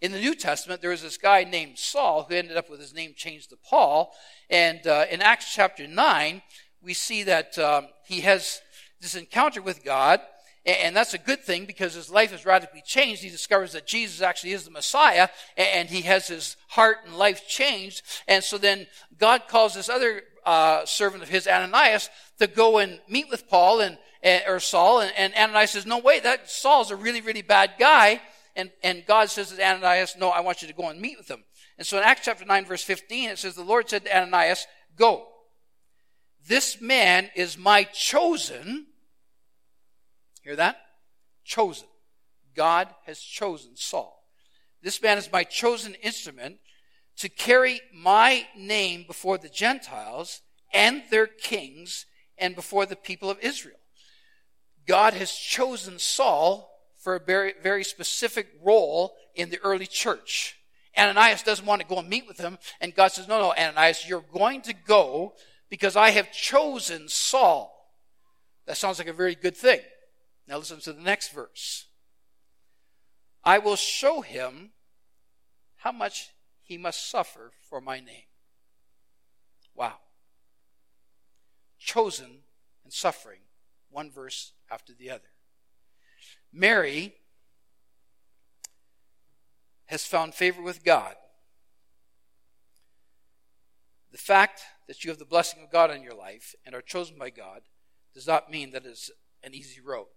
In 0.00 0.10
the 0.10 0.18
New 0.18 0.34
Testament, 0.34 0.80
there 0.80 0.90
was 0.90 1.02
this 1.02 1.16
guy 1.16 1.44
named 1.44 1.78
Saul 1.78 2.24
who 2.24 2.34
ended 2.34 2.56
up 2.56 2.68
with 2.68 2.80
his 2.80 2.92
name 2.92 3.14
changed 3.16 3.50
to 3.50 3.56
Paul. 3.56 4.12
And 4.50 4.84
uh, 4.84 5.06
in 5.08 5.22
Acts 5.22 5.54
chapter 5.54 5.86
9, 5.86 6.42
we 6.82 6.92
see 6.92 7.22
that 7.22 7.56
um, 7.56 7.86
he 8.04 8.22
has 8.22 8.60
this 9.00 9.14
encounter 9.14 9.62
with 9.62 9.84
God. 9.84 10.20
And 10.64 10.94
that's 10.94 11.14
a 11.14 11.18
good 11.18 11.42
thing 11.42 11.64
because 11.64 11.94
his 11.94 12.08
life 12.08 12.32
is 12.32 12.46
radically 12.46 12.82
changed. 12.86 13.22
He 13.22 13.30
discovers 13.30 13.72
that 13.72 13.86
Jesus 13.86 14.22
actually 14.22 14.52
is 14.52 14.64
the 14.64 14.70
Messiah 14.70 15.28
and 15.56 15.88
he 15.88 16.02
has 16.02 16.28
his 16.28 16.56
heart 16.68 16.98
and 17.04 17.16
life 17.16 17.48
changed. 17.48 18.02
And 18.28 18.44
so 18.44 18.58
then 18.58 18.86
God 19.18 19.48
calls 19.48 19.74
this 19.74 19.88
other 19.88 20.22
uh, 20.46 20.86
servant 20.86 21.24
of 21.24 21.28
his, 21.28 21.48
Ananias, 21.48 22.10
to 22.38 22.46
go 22.46 22.78
and 22.78 23.00
meet 23.08 23.28
with 23.28 23.48
Paul 23.48 23.80
and, 23.80 23.98
or 24.46 24.60
Saul. 24.60 25.00
And, 25.00 25.12
and 25.16 25.34
Ananias 25.34 25.72
says, 25.72 25.84
no 25.84 25.98
way, 25.98 26.20
that 26.20 26.48
Saul's 26.48 26.92
a 26.92 26.96
really, 26.96 27.20
really 27.20 27.42
bad 27.42 27.72
guy. 27.78 28.20
And, 28.54 28.70
and 28.84 29.04
God 29.06 29.30
says 29.30 29.50
to 29.50 29.64
Ananias, 29.64 30.16
No, 30.18 30.28
I 30.28 30.40
want 30.40 30.62
you 30.62 30.68
to 30.68 30.74
go 30.74 30.88
and 30.88 31.00
meet 31.00 31.16
with 31.16 31.30
him. 31.30 31.42
And 31.78 31.86
so 31.86 31.96
in 31.96 32.04
Acts 32.04 32.22
chapter 32.24 32.44
9, 32.44 32.66
verse 32.66 32.82
15, 32.84 33.30
it 33.30 33.38
says, 33.38 33.54
The 33.54 33.64
Lord 33.64 33.88
said 33.88 34.04
to 34.04 34.16
Ananias, 34.16 34.66
Go. 34.96 35.26
This 36.46 36.80
man 36.80 37.30
is 37.34 37.56
my 37.56 37.84
chosen. 37.84 38.86
Hear 40.42 40.56
that? 40.56 40.76
Chosen. 41.44 41.88
God 42.54 42.88
has 43.06 43.20
chosen 43.20 43.76
Saul. 43.76 44.24
This 44.82 45.00
man 45.00 45.16
is 45.16 45.30
my 45.32 45.44
chosen 45.44 45.94
instrument 46.02 46.56
to 47.18 47.28
carry 47.28 47.80
my 47.94 48.46
name 48.56 49.04
before 49.06 49.38
the 49.38 49.48
Gentiles 49.48 50.42
and 50.72 51.02
their 51.10 51.26
kings 51.26 52.06
and 52.38 52.56
before 52.56 52.86
the 52.86 52.96
people 52.96 53.30
of 53.30 53.38
Israel. 53.40 53.76
God 54.86 55.14
has 55.14 55.32
chosen 55.32 55.98
Saul 55.98 56.68
for 56.98 57.14
a 57.14 57.20
very, 57.20 57.54
very 57.62 57.84
specific 57.84 58.48
role 58.62 59.14
in 59.34 59.50
the 59.50 59.60
early 59.60 59.86
church. 59.86 60.56
Ananias 60.98 61.42
doesn't 61.42 61.66
want 61.66 61.80
to 61.80 61.86
go 61.86 61.98
and 61.98 62.08
meet 62.08 62.26
with 62.26 62.38
him, 62.38 62.58
and 62.80 62.94
God 62.94 63.12
says, 63.12 63.28
No, 63.28 63.40
no, 63.40 63.52
Ananias, 63.52 64.08
you're 64.08 64.24
going 64.32 64.60
to 64.62 64.74
go 64.74 65.34
because 65.70 65.96
I 65.96 66.10
have 66.10 66.32
chosen 66.32 67.08
Saul. 67.08 67.72
That 68.66 68.76
sounds 68.76 68.98
like 68.98 69.08
a 69.08 69.12
very 69.12 69.34
good 69.34 69.56
thing. 69.56 69.80
Now 70.46 70.58
listen 70.58 70.80
to 70.80 70.92
the 70.92 71.02
next 71.02 71.32
verse. 71.32 71.86
I 73.44 73.58
will 73.58 73.76
show 73.76 74.20
him 74.20 74.70
how 75.76 75.92
much 75.92 76.30
he 76.62 76.78
must 76.78 77.10
suffer 77.10 77.52
for 77.68 77.80
my 77.80 77.98
name. 78.00 78.26
Wow. 79.74 79.96
Chosen 81.78 82.42
and 82.84 82.92
suffering, 82.92 83.40
one 83.90 84.10
verse 84.10 84.52
after 84.70 84.92
the 84.92 85.10
other. 85.10 85.30
Mary 86.52 87.14
has 89.86 90.06
found 90.06 90.34
favor 90.34 90.62
with 90.62 90.84
God. 90.84 91.16
The 94.12 94.18
fact 94.18 94.60
that 94.86 95.04
you 95.04 95.10
have 95.10 95.18
the 95.18 95.24
blessing 95.24 95.62
of 95.62 95.72
God 95.72 95.90
on 95.90 96.02
your 96.02 96.14
life 96.14 96.54
and 96.64 96.74
are 96.74 96.82
chosen 96.82 97.16
by 97.18 97.30
God 97.30 97.62
does 98.14 98.26
not 98.26 98.50
mean 98.50 98.70
that 98.72 98.84
it's 98.84 99.10
an 99.42 99.54
easy 99.54 99.80
road. 99.80 100.08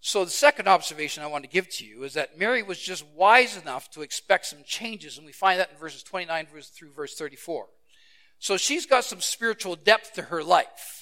So, 0.00 0.24
the 0.24 0.30
second 0.30 0.68
observation 0.68 1.22
I 1.22 1.26
want 1.26 1.44
to 1.44 1.50
give 1.50 1.68
to 1.76 1.84
you 1.84 2.04
is 2.04 2.14
that 2.14 2.38
Mary 2.38 2.62
was 2.62 2.78
just 2.78 3.04
wise 3.14 3.56
enough 3.56 3.90
to 3.90 4.02
expect 4.02 4.46
some 4.46 4.62
changes, 4.64 5.16
and 5.16 5.26
we 5.26 5.32
find 5.32 5.58
that 5.58 5.70
in 5.72 5.78
verses 5.78 6.02
29 6.02 6.46
through 6.46 6.92
verse 6.92 7.16
34. 7.16 7.66
So, 8.38 8.56
she's 8.56 8.86
got 8.86 9.04
some 9.04 9.20
spiritual 9.20 9.74
depth 9.74 10.12
to 10.14 10.22
her 10.22 10.44
life. 10.44 10.96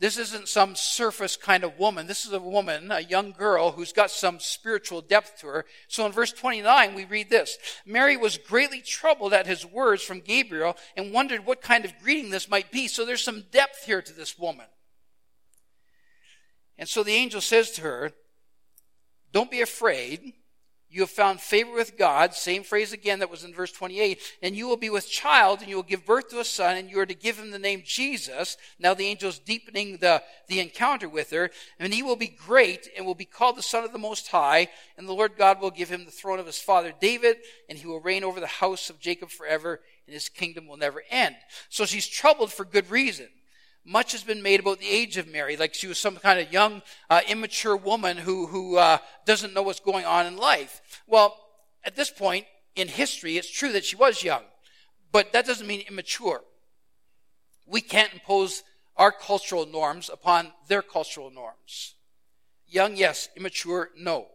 This 0.00 0.16
isn't 0.16 0.48
some 0.48 0.76
surface 0.76 1.36
kind 1.36 1.64
of 1.64 1.78
woman. 1.78 2.06
This 2.06 2.24
is 2.24 2.32
a 2.32 2.38
woman, 2.38 2.92
a 2.92 3.00
young 3.00 3.32
girl 3.32 3.72
who's 3.72 3.92
got 3.92 4.12
some 4.12 4.38
spiritual 4.38 5.00
depth 5.00 5.40
to 5.40 5.48
her. 5.48 5.64
So 5.88 6.06
in 6.06 6.12
verse 6.12 6.32
29, 6.32 6.94
we 6.94 7.04
read 7.04 7.30
this. 7.30 7.58
Mary 7.84 8.16
was 8.16 8.38
greatly 8.38 8.80
troubled 8.80 9.32
at 9.32 9.48
his 9.48 9.66
words 9.66 10.02
from 10.02 10.20
Gabriel 10.20 10.76
and 10.96 11.12
wondered 11.12 11.44
what 11.44 11.62
kind 11.62 11.84
of 11.84 11.98
greeting 12.00 12.30
this 12.30 12.48
might 12.48 12.70
be. 12.70 12.86
So 12.86 13.04
there's 13.04 13.24
some 13.24 13.46
depth 13.50 13.86
here 13.86 14.00
to 14.00 14.12
this 14.12 14.38
woman. 14.38 14.66
And 16.78 16.88
so 16.88 17.02
the 17.02 17.12
angel 17.12 17.40
says 17.40 17.72
to 17.72 17.82
her, 17.82 18.12
don't 19.32 19.50
be 19.50 19.60
afraid. 19.60 20.34
You 20.90 21.02
have 21.02 21.10
found 21.10 21.40
favor 21.40 21.74
with 21.74 21.98
God. 21.98 22.32
Same 22.32 22.62
phrase 22.62 22.94
again 22.94 23.18
that 23.18 23.30
was 23.30 23.44
in 23.44 23.52
verse 23.52 23.72
28. 23.72 24.22
And 24.42 24.56
you 24.56 24.66
will 24.66 24.78
be 24.78 24.88
with 24.88 25.06
child 25.08 25.60
and 25.60 25.68
you 25.68 25.76
will 25.76 25.82
give 25.82 26.06
birth 26.06 26.30
to 26.30 26.40
a 26.40 26.44
son 26.44 26.78
and 26.78 26.90
you 26.90 26.98
are 26.98 27.04
to 27.04 27.14
give 27.14 27.38
him 27.38 27.50
the 27.50 27.58
name 27.58 27.82
Jesus. 27.84 28.56
Now 28.78 28.94
the 28.94 29.08
angel's 29.10 29.38
deepening 29.38 29.98
the, 29.98 30.22
the 30.46 30.60
encounter 30.60 31.06
with 31.06 31.30
her. 31.30 31.50
And 31.78 31.92
he 31.92 32.02
will 32.02 32.16
be 32.16 32.28
great 32.28 32.88
and 32.96 33.04
will 33.04 33.14
be 33.14 33.26
called 33.26 33.56
the 33.56 33.62
son 33.62 33.84
of 33.84 33.92
the 33.92 33.98
most 33.98 34.28
high. 34.28 34.68
And 34.96 35.06
the 35.06 35.12
Lord 35.12 35.32
God 35.36 35.60
will 35.60 35.70
give 35.70 35.90
him 35.90 36.06
the 36.06 36.10
throne 36.10 36.38
of 36.38 36.46
his 36.46 36.58
father 36.58 36.94
David 36.98 37.36
and 37.68 37.76
he 37.76 37.86
will 37.86 38.00
reign 38.00 38.24
over 38.24 38.40
the 38.40 38.46
house 38.46 38.88
of 38.88 38.98
Jacob 38.98 39.28
forever 39.28 39.80
and 40.06 40.14
his 40.14 40.30
kingdom 40.30 40.66
will 40.66 40.78
never 40.78 41.02
end. 41.10 41.36
So 41.68 41.84
she's 41.84 42.06
troubled 42.06 42.50
for 42.50 42.64
good 42.64 42.90
reason 42.90 43.28
much 43.88 44.12
has 44.12 44.22
been 44.22 44.42
made 44.42 44.60
about 44.60 44.78
the 44.78 44.88
age 44.88 45.16
of 45.16 45.26
Mary, 45.26 45.56
like 45.56 45.72
she 45.72 45.86
was 45.86 45.98
some 45.98 46.16
kind 46.16 46.38
of 46.38 46.52
young, 46.52 46.82
uh, 47.08 47.22
immature 47.26 47.74
woman 47.74 48.18
who, 48.18 48.46
who 48.46 48.76
uh, 48.76 48.98
doesn't 49.24 49.54
know 49.54 49.62
what's 49.62 49.80
going 49.80 50.04
on 50.04 50.26
in 50.26 50.36
life. 50.36 51.02
Well, 51.06 51.34
at 51.82 51.96
this 51.96 52.10
point 52.10 52.44
in 52.76 52.86
history, 52.86 53.38
it's 53.38 53.50
true 53.50 53.72
that 53.72 53.86
she 53.86 53.96
was 53.96 54.22
young, 54.22 54.42
but 55.10 55.32
that 55.32 55.46
doesn't 55.46 55.66
mean 55.66 55.84
immature. 55.88 56.42
We 57.66 57.80
can't 57.80 58.12
impose 58.12 58.62
our 58.96 59.10
cultural 59.10 59.64
norms 59.64 60.10
upon 60.12 60.52
their 60.68 60.82
cultural 60.82 61.30
norms. 61.30 61.94
Young, 62.66 62.94
yes. 62.94 63.30
Immature, 63.36 63.90
no. 63.96 64.26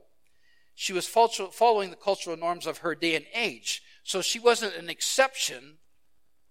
She 0.73 0.93
was 0.93 1.07
following 1.07 1.91
the 1.91 1.95
cultural 1.95 2.37
norms 2.37 2.65
of 2.65 2.79
her 2.79 2.95
day 2.95 3.15
and 3.15 3.25
age. 3.35 3.83
So 4.03 4.23
she 4.23 4.39
wasn't 4.39 4.75
an 4.75 4.89
exception 4.89 5.77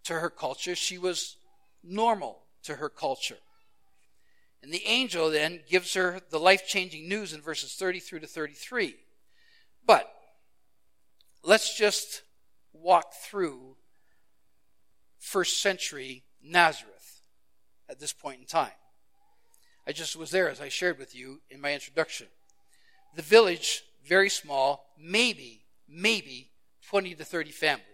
to 0.05 0.15
her 0.21 0.31
culture. 0.31 0.77
She 0.77 0.99
was 0.99 1.37
normal 1.83 2.43
to 2.65 2.77
her 2.77 2.89
culture. 2.89 3.39
And 4.63 4.73
the 4.73 4.87
angel 4.87 5.31
then 5.31 5.61
gives 5.69 5.95
her 5.95 6.21
the 6.31 6.39
life 6.39 6.67
changing 6.67 7.09
news 7.09 7.33
in 7.33 7.41
verses 7.41 7.75
30 7.75 7.99
through 8.01 8.21
to 8.21 8.27
33. 8.27 8.95
But 9.85 10.09
let's 11.43 11.77
just 11.77 12.23
walk 12.73 13.13
through 13.13 13.77
first 15.19 15.61
century 15.61 16.25
Nazareth 16.43 17.21
at 17.89 17.99
this 17.99 18.13
point 18.13 18.41
in 18.41 18.47
time. 18.47 18.71
I 19.87 19.93
just 19.93 20.17
was 20.17 20.31
there 20.31 20.49
as 20.49 20.61
I 20.61 20.69
shared 20.69 20.99
with 20.99 21.15
you 21.15 21.41
in 21.51 21.61
my 21.61 21.75
introduction. 21.75 22.29
The 23.17 23.23
village, 23.23 23.83
very 24.07 24.31
small, 24.31 24.87
maybe, 24.97 25.65
maybe 25.89 26.51
20 26.89 27.17
to 27.17 27.25
30 27.25 27.51
families. 27.51 27.87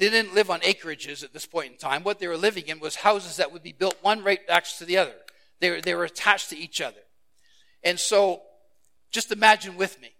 They 0.00 0.08
didn't 0.08 0.34
live 0.34 0.48
on 0.48 0.60
acreages 0.60 1.22
at 1.22 1.34
this 1.34 1.44
point 1.44 1.72
in 1.72 1.78
time. 1.78 2.04
What 2.04 2.20
they 2.20 2.26
were 2.26 2.38
living 2.38 2.68
in 2.68 2.80
was 2.80 2.96
houses 2.96 3.36
that 3.36 3.52
would 3.52 3.62
be 3.62 3.72
built 3.72 3.98
one 4.00 4.24
right 4.24 4.40
next 4.48 4.78
to 4.78 4.86
the 4.86 4.96
other. 4.96 5.14
They 5.60 5.70
were, 5.70 5.80
they 5.82 5.94
were 5.94 6.04
attached 6.04 6.48
to 6.48 6.56
each 6.56 6.80
other. 6.80 7.02
And 7.84 8.00
so, 8.00 8.40
just 9.10 9.30
imagine 9.30 9.76
with 9.76 10.00
me. 10.00 10.12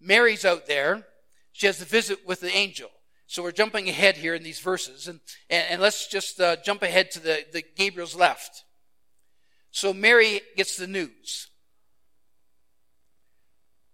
Mary's 0.00 0.46
out 0.46 0.66
there. 0.66 1.04
She 1.52 1.66
has 1.66 1.82
a 1.82 1.84
visit 1.84 2.26
with 2.26 2.40
the 2.40 2.50
angel. 2.50 2.88
So 3.26 3.42
we're 3.42 3.52
jumping 3.52 3.90
ahead 3.90 4.16
here 4.16 4.34
in 4.34 4.42
these 4.42 4.60
verses. 4.60 5.06
And, 5.06 5.20
and, 5.50 5.66
and 5.72 5.82
let's 5.82 6.08
just 6.08 6.40
uh, 6.40 6.56
jump 6.64 6.82
ahead 6.82 7.10
to 7.10 7.20
the, 7.20 7.44
the 7.52 7.62
Gabriel's 7.76 8.16
left. 8.16 8.64
So 9.70 9.92
Mary 9.92 10.40
gets 10.56 10.78
the 10.78 10.86
news. 10.86 11.48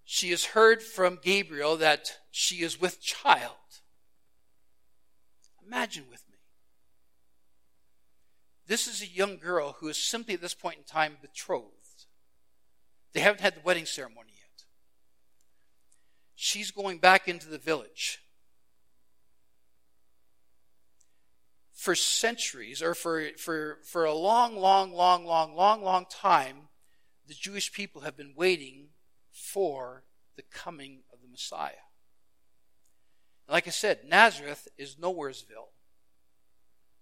She 0.05 0.31
has 0.31 0.45
heard 0.45 0.85
from 0.85 1.19
Gabriel 1.21 1.77
that 1.79 2.13
she 2.31 2.63
is 2.63 2.81
with 2.81 3.03
child. 3.03 3.55
Imagine 5.69 6.05
with 6.11 6.25
me. 6.31 6.39
This 8.67 8.87
is 8.87 9.03
a 9.03 9.07
young 9.07 9.37
girl 9.37 9.77
who 9.79 9.89
is 9.89 9.99
simply 9.99 10.33
at 10.33 10.41
this 10.41 10.55
point 10.55 10.79
in 10.79 10.85
time 10.85 11.19
betrothed. 11.21 12.07
They 13.13 13.21
haven't 13.21 13.43
had 13.43 13.55
the 13.55 13.61
wedding 13.63 13.85
ceremony 13.85 14.33
yet. 14.35 14.65
She's 16.35 16.71
going 16.71 16.99
back 16.99 17.29
into 17.29 17.49
the 17.49 17.59
village. 17.59 18.21
For 21.75 21.95
centuries, 21.95 22.83
or 22.83 22.95
for, 22.95 23.29
for, 23.37 23.79
for 23.85 24.07
a 24.07 24.15
long, 24.15 24.57
long, 24.57 24.93
long, 24.93 25.27
long, 25.27 25.55
long, 25.55 25.83
long 25.83 26.07
time, 26.11 26.69
the 27.27 27.35
Jewish 27.35 27.73
people 27.73 28.03
have 28.03 28.17
been 28.17 28.33
waiting 28.35 28.89
for 29.31 30.05
the 30.37 30.43
coming 30.51 31.01
of 31.13 31.21
the 31.21 31.29
Messiah. 31.29 31.88
Like 33.49 33.67
I 33.67 33.71
said, 33.71 34.01
Nazareth 34.07 34.69
is 34.77 34.97
Nowheresville 34.97 35.73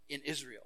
in 0.09 0.20
Israel. 0.24 0.62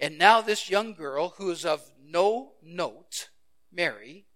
And 0.00 0.18
now 0.18 0.40
this 0.40 0.68
young 0.70 0.94
girl 0.94 1.34
who 1.38 1.50
is 1.50 1.64
of 1.64 1.82
no 2.02 2.52
note, 2.62 3.28
Mary, 3.72 4.26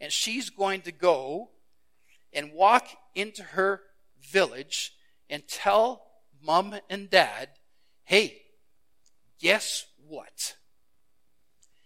and 0.00 0.12
she's 0.12 0.50
going 0.50 0.82
to 0.82 0.92
go 0.92 1.50
and 2.32 2.52
walk 2.52 2.88
into 3.14 3.42
her 3.42 3.82
village 4.20 4.92
and 5.30 5.46
tell 5.48 6.06
mom 6.42 6.74
and 6.90 7.08
dad, 7.08 7.48
hey, 8.04 8.42
guess 9.40 9.86
what? 10.06 10.56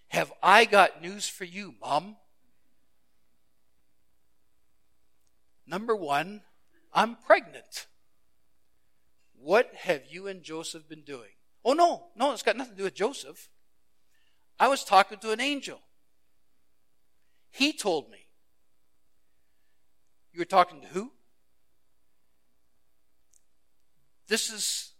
Have 0.08 0.32
I 0.42 0.64
got 0.64 1.00
news 1.00 1.28
for 1.28 1.44
you, 1.44 1.74
mom? 1.80 2.16
Number 5.66 5.94
one, 5.94 6.42
I'm 6.92 7.16
pregnant. 7.16 7.86
What 9.34 9.72
have 9.74 10.02
you 10.10 10.26
and 10.26 10.42
Joseph 10.42 10.88
been 10.88 11.02
doing? 11.02 11.30
Oh, 11.64 11.72
no, 11.72 12.08
no, 12.16 12.32
it's 12.32 12.42
got 12.42 12.56
nothing 12.56 12.74
to 12.74 12.78
do 12.78 12.84
with 12.84 12.94
Joseph. 12.94 13.48
I 14.58 14.68
was 14.68 14.84
talking 14.84 15.18
to 15.18 15.30
an 15.30 15.40
angel. 15.40 15.80
He 17.50 17.72
told 17.72 18.10
me. 18.10 18.26
You 20.32 20.40
were 20.40 20.44
talking 20.44 20.80
to 20.82 20.86
who? 20.88 21.12
This 24.28 24.50
is 24.50 24.92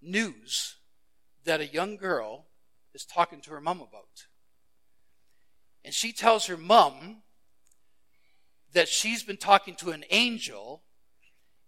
news 0.00 0.76
that 1.44 1.60
a 1.60 1.66
young 1.66 1.96
girl 1.96 2.46
is 2.94 3.04
talking 3.04 3.40
to 3.42 3.50
her 3.50 3.60
mom 3.60 3.80
about. 3.80 4.26
And 5.84 5.92
she 5.92 6.12
tells 6.12 6.46
her 6.46 6.56
mom 6.56 7.22
that 8.72 8.88
she's 8.88 9.22
been 9.22 9.36
talking 9.36 9.74
to 9.76 9.90
an 9.90 10.04
angel 10.10 10.82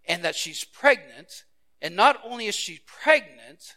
and 0.09 0.23
that 0.25 0.35
she's 0.35 0.65
pregnant. 0.65 1.45
And 1.81 1.95
not 1.95 2.19
only 2.25 2.47
is 2.47 2.55
she 2.55 2.81
pregnant, 2.85 3.75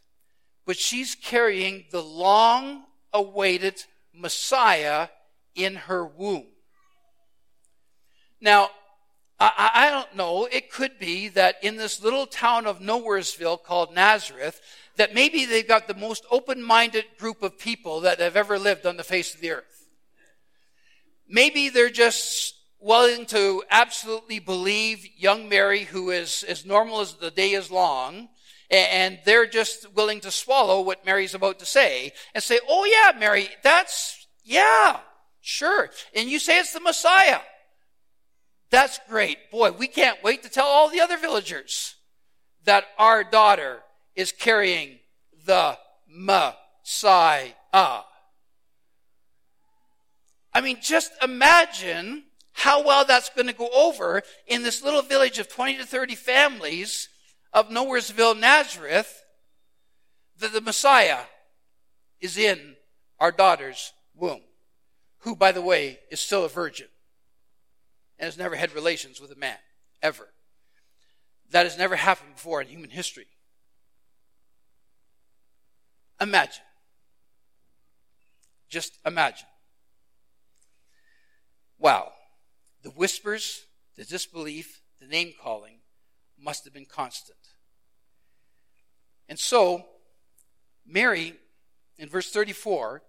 but 0.67 0.77
she's 0.77 1.15
carrying 1.15 1.85
the 1.93 2.03
long 2.03 2.85
awaited 3.13 3.85
Messiah 4.13 5.09
in 5.55 5.75
her 5.75 6.05
womb. 6.05 6.47
Now, 8.41 8.71
I, 9.39 9.71
I, 9.75 9.91
don't 9.91 10.17
know. 10.17 10.47
It 10.51 10.71
could 10.71 10.99
be 10.99 11.29
that 11.29 11.57
in 11.63 11.77
this 11.77 12.03
little 12.03 12.27
town 12.27 12.67
of 12.67 12.81
Nowheresville 12.81 13.63
called 13.63 13.95
Nazareth, 13.95 14.61
that 14.97 15.15
maybe 15.15 15.45
they've 15.45 15.67
got 15.67 15.87
the 15.87 15.95
most 15.95 16.25
open-minded 16.31 17.05
group 17.19 17.43
of 17.43 17.59
people 17.59 18.01
that 18.01 18.21
have 18.21 18.37
ever 18.37 18.59
lived 18.59 18.87
on 18.87 18.97
the 18.97 19.05
face 19.05 19.35
of 19.35 19.41
the 19.41 19.51
earth. 19.51 19.89
Maybe 21.29 21.69
they're 21.69 21.91
just 21.91 22.55
willing 22.83 23.27
to 23.27 23.63
absolutely 23.71 24.39
believe 24.39 25.07
young 25.17 25.49
Mary, 25.49 25.85
who 25.85 26.11
is 26.11 26.45
as 26.49 26.67
normal 26.67 27.01
as 27.01 27.15
the 27.15 27.31
day 27.31 27.53
is 27.53 27.71
long, 27.71 28.29
and 28.71 29.19
they're 29.25 29.47
just 29.47 29.93
willing 29.95 30.21
to 30.21 30.31
swallow 30.31 30.81
what 30.81 31.05
Mary's 31.07 31.35
about 31.35 31.59
to 31.59 31.67
say 31.67 32.13
and 32.35 32.43
say, 32.43 32.59
oh 32.69 32.85
yeah, 32.85 33.19
Mary, 33.19 33.49
that's, 33.63 34.27
yeah, 34.45 35.01
sure. 35.41 35.91
And 36.15 36.29
you 36.29 36.39
say 36.39 36.59
it's 36.59 36.73
the 36.73 36.81
Messiah. 36.81 37.41
That's 38.71 38.99
great. 39.09 39.51
Boy, 39.51 39.73
we 39.73 39.87
can't 39.87 40.23
wait 40.23 40.43
to 40.43 40.49
tell 40.49 40.67
all 40.67 40.89
the 40.89 41.01
other 41.01 41.19
villagers 41.19 41.97
that 42.65 42.87
our 42.99 43.23
daughter 43.23 43.81
is 44.17 44.33
carrying 44.33 44.99
the 45.45 45.79
Messiah. 46.09 47.53
I 50.55 50.61
mean, 50.63 50.79
just 50.81 51.13
imagine 51.23 52.25
how 52.63 52.85
well 52.85 53.05
that's 53.05 53.29
going 53.31 53.49
to 53.49 53.53
go 53.53 53.69
over 53.75 54.23
in 54.47 54.63
this 54.63 54.85
little 54.85 55.03
village 55.03 55.41
of 55.41 55.49
20 55.49 55.79
to 55.79 55.85
30 55.85 56.15
families 56.15 57.09
of 57.53 57.71
Nowheresville, 57.71 58.39
Nazareth, 58.39 59.25
that 60.39 60.53
the 60.53 60.61
Messiah 60.61 61.23
is 62.21 62.39
in 62.39 62.77
our 63.19 63.33
daughter's 63.33 63.93
womb, 64.15 64.43
who, 65.23 65.35
by 65.35 65.51
the 65.51 65.61
way, 65.61 65.99
is 66.13 66.21
still 66.21 66.45
a 66.45 66.49
virgin 66.49 66.87
and 68.17 68.27
has 68.27 68.39
never 68.39 68.55
had 68.55 68.73
relations 68.77 69.21
with 69.21 69.33
a 69.33 69.37
man, 69.37 69.59
ever. 70.01 70.29
That 71.51 71.67
has 71.67 71.77
never 71.77 71.97
happened 71.97 72.37
before 72.37 72.63
in 72.63 72.69
human 72.69 72.91
history. 72.91 73.27
Imagine. 76.21 76.63
Just 78.69 78.99
imagine. 79.05 79.49
Wow. 81.81 82.13
The 82.83 82.91
whispers, 82.91 83.67
the 83.97 84.05
disbelief, 84.05 84.81
the 85.01 85.07
name 85.07 85.33
calling 85.41 85.79
must 86.39 86.65
have 86.65 86.75
been 86.75 86.87
constant. 86.87 87.39
And 89.29 89.39
so, 89.39 89.87
Mary, 90.87 91.35
in 91.99 92.09
verse 92.09 92.31
34, 92.31 93.03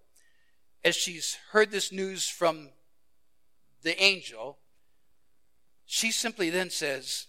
as 0.84 0.94
she's 0.94 1.38
heard 1.50 1.70
this 1.70 1.90
news 1.90 2.28
from 2.28 2.68
the 3.82 4.00
angel, 4.02 4.58
she 5.86 6.10
simply 6.10 6.50
then 6.50 6.70
says, 6.70 7.26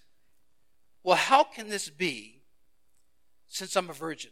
Well, 1.03 1.17
how 1.17 1.43
can 1.43 1.69
this 1.69 1.89
be 1.89 2.43
since 3.47 3.75
I'm 3.75 3.89
a 3.89 3.93
virgin? 3.93 4.31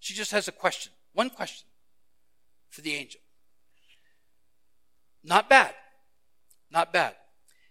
She 0.00 0.14
just 0.14 0.32
has 0.32 0.48
a 0.48 0.52
question, 0.52 0.92
one 1.12 1.30
question 1.30 1.68
for 2.68 2.80
the 2.80 2.94
angel. 2.94 3.20
Not 5.24 5.48
bad. 5.48 5.74
Not 6.70 6.92
bad. 6.92 7.14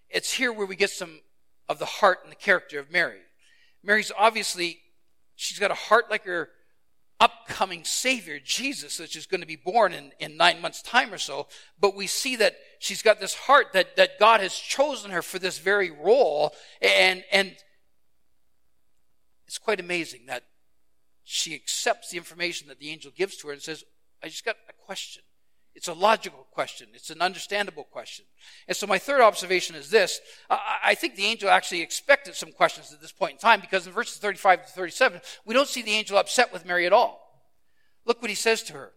It's 0.10 0.34
here 0.34 0.52
where 0.52 0.66
we 0.66 0.76
get 0.76 0.90
some 0.90 1.22
of 1.68 1.80
the 1.80 1.86
heart 1.86 2.20
and 2.24 2.32
the 2.32 2.36
character 2.36 2.80
of 2.80 2.92
Mary. 2.92 3.20
Mary's 3.84 4.12
obviously, 4.18 4.80
she's 5.36 5.60
got 5.60 5.72
a 5.72 5.76
heart 5.76 6.10
like 6.10 6.26
her 6.26 6.50
upcoming 7.20 7.84
Savior, 7.84 8.40
Jesus, 8.44 9.00
which 9.00 9.16
is 9.16 9.26
going 9.26 9.42
to 9.42 9.48
be 9.48 9.56
born 9.56 9.94
in, 9.94 10.12
in 10.20 10.38
nine 10.38 10.62
months' 10.62 10.82
time 10.82 11.14
or 11.14 11.18
so. 11.18 11.48
But 11.80 11.96
we 11.96 12.08
see 12.08 12.36
that 12.38 12.56
she's 12.80 13.02
got 13.02 13.20
this 13.20 13.34
heart 13.34 13.68
that, 13.74 13.96
that 13.96 14.20
God 14.20 14.42
has 14.42 14.54
chosen 14.54 15.12
her 15.12 15.22
for 15.22 15.40
this 15.40 15.60
very 15.60 15.92
role. 15.92 16.54
And, 16.82 17.24
and 17.32 17.56
it's 19.48 19.58
quite 19.58 19.80
amazing 19.80 20.26
that 20.28 20.44
she 21.24 21.56
accepts 21.56 22.12
the 22.12 22.18
information 22.18 22.68
that 22.68 22.80
the 22.80 22.90
angel 22.90 23.12
gives 23.16 23.38
to 23.38 23.48
her 23.48 23.54
and 23.54 23.62
says, 23.62 23.84
I 24.22 24.28
just 24.28 24.46
got 24.46 24.58
a 24.70 24.74
question. 24.74 25.24
It's 25.76 25.90
a 25.90 25.94
logical 25.94 26.48
question. 26.52 26.88
It's 26.94 27.10
an 27.10 27.22
understandable 27.22 27.84
question. 27.84 28.26
And 28.68 28.78
so 28.78 28.88
my 28.88 28.98
third 28.98 29.20
observation 29.20 29.76
is 29.76 29.90
this. 29.90 30.22
I 30.50 30.96
think 30.96 31.16
the 31.16 31.26
angel 31.26 31.50
actually 31.50 31.82
expected 31.82 32.36
some 32.36 32.54
questions 32.54 32.94
at 32.94 33.02
this 33.02 33.12
point 33.12 33.34
in 33.34 33.38
time 33.40 33.60
because 33.60 33.86
in 33.86 33.92
verses 33.92 34.18
35 34.18 34.66
to 34.66 34.72
37, 34.72 35.22
we 35.46 35.54
don't 35.54 35.68
see 35.68 35.82
the 35.82 35.92
angel 35.92 36.18
upset 36.18 36.54
with 36.54 36.66
Mary 36.66 36.86
at 36.86 36.94
all. 36.94 37.22
Look 38.06 38.22
what 38.22 38.32
he 38.32 38.36
says 38.36 38.64
to 38.64 38.74
her. 38.74 38.94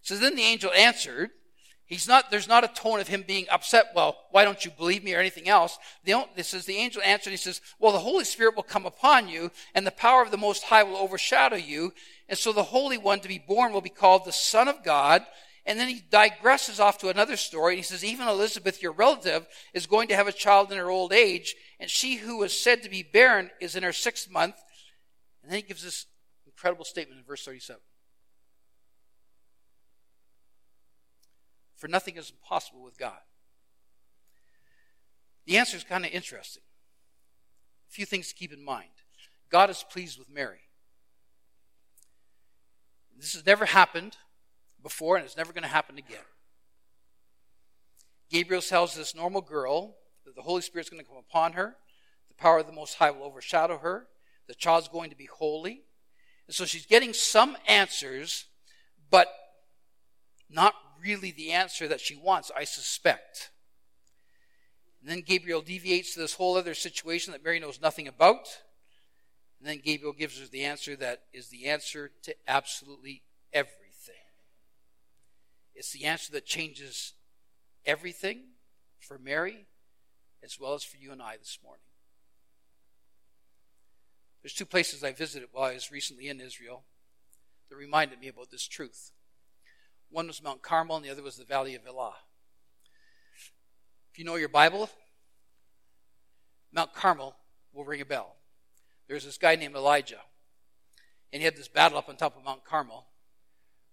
So 0.00 0.16
then 0.16 0.34
the 0.34 0.42
angel 0.42 0.72
answered, 0.72 1.30
He's 1.88 2.08
not, 2.08 2.32
there's 2.32 2.48
not 2.48 2.64
a 2.64 2.68
tone 2.68 2.98
of 2.98 3.06
him 3.06 3.22
being 3.24 3.46
upset. 3.48 3.92
Well, 3.94 4.16
why 4.32 4.44
don't 4.44 4.64
you 4.64 4.72
believe 4.72 5.04
me 5.04 5.14
or 5.14 5.20
anything 5.20 5.48
else? 5.48 5.78
This 6.04 6.52
is 6.52 6.64
the 6.64 6.78
angel 6.78 7.00
answered. 7.02 7.30
He 7.30 7.36
says, 7.36 7.60
well, 7.78 7.92
the 7.92 8.00
Holy 8.00 8.24
Spirit 8.24 8.56
will 8.56 8.64
come 8.64 8.86
upon 8.86 9.28
you 9.28 9.52
and 9.72 9.86
the 9.86 9.92
power 9.92 10.20
of 10.20 10.32
the 10.32 10.36
Most 10.36 10.64
High 10.64 10.82
will 10.82 10.96
overshadow 10.96 11.54
you. 11.54 11.92
And 12.28 12.36
so 12.36 12.52
the 12.52 12.64
Holy 12.64 12.98
One 12.98 13.20
to 13.20 13.28
be 13.28 13.38
born 13.38 13.72
will 13.72 13.80
be 13.80 13.88
called 13.88 14.24
the 14.24 14.32
Son 14.32 14.66
of 14.66 14.82
God. 14.82 15.24
And 15.66 15.78
then 15.78 15.88
he 15.88 16.00
digresses 16.00 16.78
off 16.78 16.98
to 16.98 17.08
another 17.08 17.36
story. 17.36 17.74
And 17.74 17.78
He 17.78 17.82
says, 17.82 18.04
even 18.04 18.28
Elizabeth, 18.28 18.80
your 18.80 18.92
relative, 18.92 19.46
is 19.74 19.86
going 19.86 20.08
to 20.08 20.16
have 20.16 20.28
a 20.28 20.32
child 20.32 20.70
in 20.70 20.78
her 20.78 20.90
old 20.90 21.12
age. 21.12 21.56
And 21.80 21.90
she 21.90 22.16
who 22.16 22.38
was 22.38 22.56
said 22.56 22.82
to 22.82 22.88
be 22.88 23.02
barren 23.02 23.50
is 23.60 23.74
in 23.74 23.82
her 23.82 23.92
sixth 23.92 24.30
month. 24.30 24.54
And 25.42 25.50
then 25.50 25.58
he 25.58 25.62
gives 25.62 25.82
this 25.82 26.06
incredible 26.46 26.84
statement 26.84 27.18
in 27.18 27.24
verse 27.24 27.44
37. 27.44 27.80
for 31.76 31.88
nothing 31.88 32.16
is 32.16 32.30
impossible 32.30 32.82
with 32.82 32.98
God? 32.98 33.20
The 35.44 35.58
answer 35.58 35.76
is 35.76 35.84
kind 35.84 36.04
of 36.04 36.10
interesting. 36.10 36.62
A 37.88 37.92
few 37.92 38.06
things 38.06 38.28
to 38.28 38.34
keep 38.34 38.52
in 38.52 38.64
mind. 38.64 38.90
God 39.50 39.70
is 39.70 39.84
pleased 39.88 40.18
with 40.18 40.28
Mary. 40.28 40.62
This 43.16 43.34
has 43.34 43.46
never 43.46 43.66
happened 43.66 44.16
before, 44.82 45.16
and 45.16 45.24
it's 45.24 45.36
never 45.36 45.52
going 45.52 45.62
to 45.62 45.68
happen 45.68 45.98
again. 45.98 46.24
Gabriel 48.30 48.62
tells 48.62 48.94
this 48.94 49.14
normal 49.14 49.40
girl 49.40 49.96
that 50.24 50.34
the 50.34 50.42
Holy 50.42 50.62
Spirit's 50.62 50.90
going 50.90 51.02
to 51.02 51.08
come 51.08 51.18
upon 51.18 51.52
her, 51.52 51.76
the 52.28 52.34
power 52.34 52.58
of 52.58 52.66
the 52.66 52.72
Most 52.72 52.94
High 52.94 53.10
will 53.10 53.24
overshadow 53.24 53.78
her, 53.78 54.08
the 54.48 54.54
child's 54.54 54.88
going 54.88 55.10
to 55.10 55.16
be 55.16 55.26
holy. 55.26 55.82
And 56.46 56.54
so 56.54 56.64
she's 56.64 56.86
getting 56.86 57.12
some 57.12 57.56
answers, 57.66 58.46
but 59.10 59.28
not 60.48 60.74
really 61.02 61.30
the 61.30 61.52
answer 61.52 61.88
that 61.88 62.00
she 62.00 62.16
wants, 62.16 62.50
I 62.56 62.64
suspect. 62.64 63.50
And 65.00 65.10
then 65.10 65.20
Gabriel 65.20 65.60
deviates 65.60 66.14
to 66.14 66.20
this 66.20 66.34
whole 66.34 66.56
other 66.56 66.74
situation 66.74 67.32
that 67.32 67.44
Mary 67.44 67.60
knows 67.60 67.80
nothing 67.80 68.08
about. 68.08 68.48
And 69.60 69.68
then 69.68 69.80
Gabriel 69.84 70.12
gives 70.12 70.38
her 70.40 70.46
the 70.46 70.64
answer 70.64 70.96
that 70.96 71.22
is 71.32 71.48
the 71.48 71.66
answer 71.66 72.10
to 72.22 72.34
absolutely 72.48 73.22
everything. 73.52 73.85
It's 75.76 75.92
the 75.92 76.04
answer 76.06 76.32
that 76.32 76.46
changes 76.46 77.12
everything 77.84 78.40
for 78.98 79.18
Mary 79.18 79.66
as 80.42 80.58
well 80.58 80.74
as 80.74 80.82
for 80.82 80.96
you 80.96 81.12
and 81.12 81.22
I 81.22 81.36
this 81.36 81.58
morning. 81.62 81.82
There's 84.42 84.54
two 84.54 84.64
places 84.64 85.04
I 85.04 85.12
visited 85.12 85.50
while 85.52 85.64
I 85.64 85.74
was 85.74 85.92
recently 85.92 86.28
in 86.28 86.40
Israel 86.40 86.84
that 87.68 87.76
reminded 87.76 88.20
me 88.20 88.28
about 88.28 88.50
this 88.50 88.66
truth. 88.66 89.10
One 90.08 90.28
was 90.28 90.42
Mount 90.42 90.62
Carmel, 90.62 90.96
and 90.96 91.04
the 91.04 91.10
other 91.10 91.22
was 91.22 91.36
the 91.36 91.44
Valley 91.44 91.74
of 91.74 91.86
Elah. 91.86 92.14
If 94.12 94.18
you 94.18 94.24
know 94.24 94.36
your 94.36 94.48
Bible, 94.48 94.88
Mount 96.72 96.94
Carmel 96.94 97.36
will 97.74 97.84
ring 97.84 98.00
a 98.00 98.06
bell. 98.06 98.36
There's 99.08 99.24
this 99.24 99.36
guy 99.36 99.56
named 99.56 99.74
Elijah, 99.74 100.20
and 101.32 101.42
he 101.42 101.44
had 101.44 101.56
this 101.56 101.68
battle 101.68 101.98
up 101.98 102.08
on 102.08 102.16
top 102.16 102.36
of 102.36 102.44
Mount 102.44 102.64
Carmel. 102.64 103.06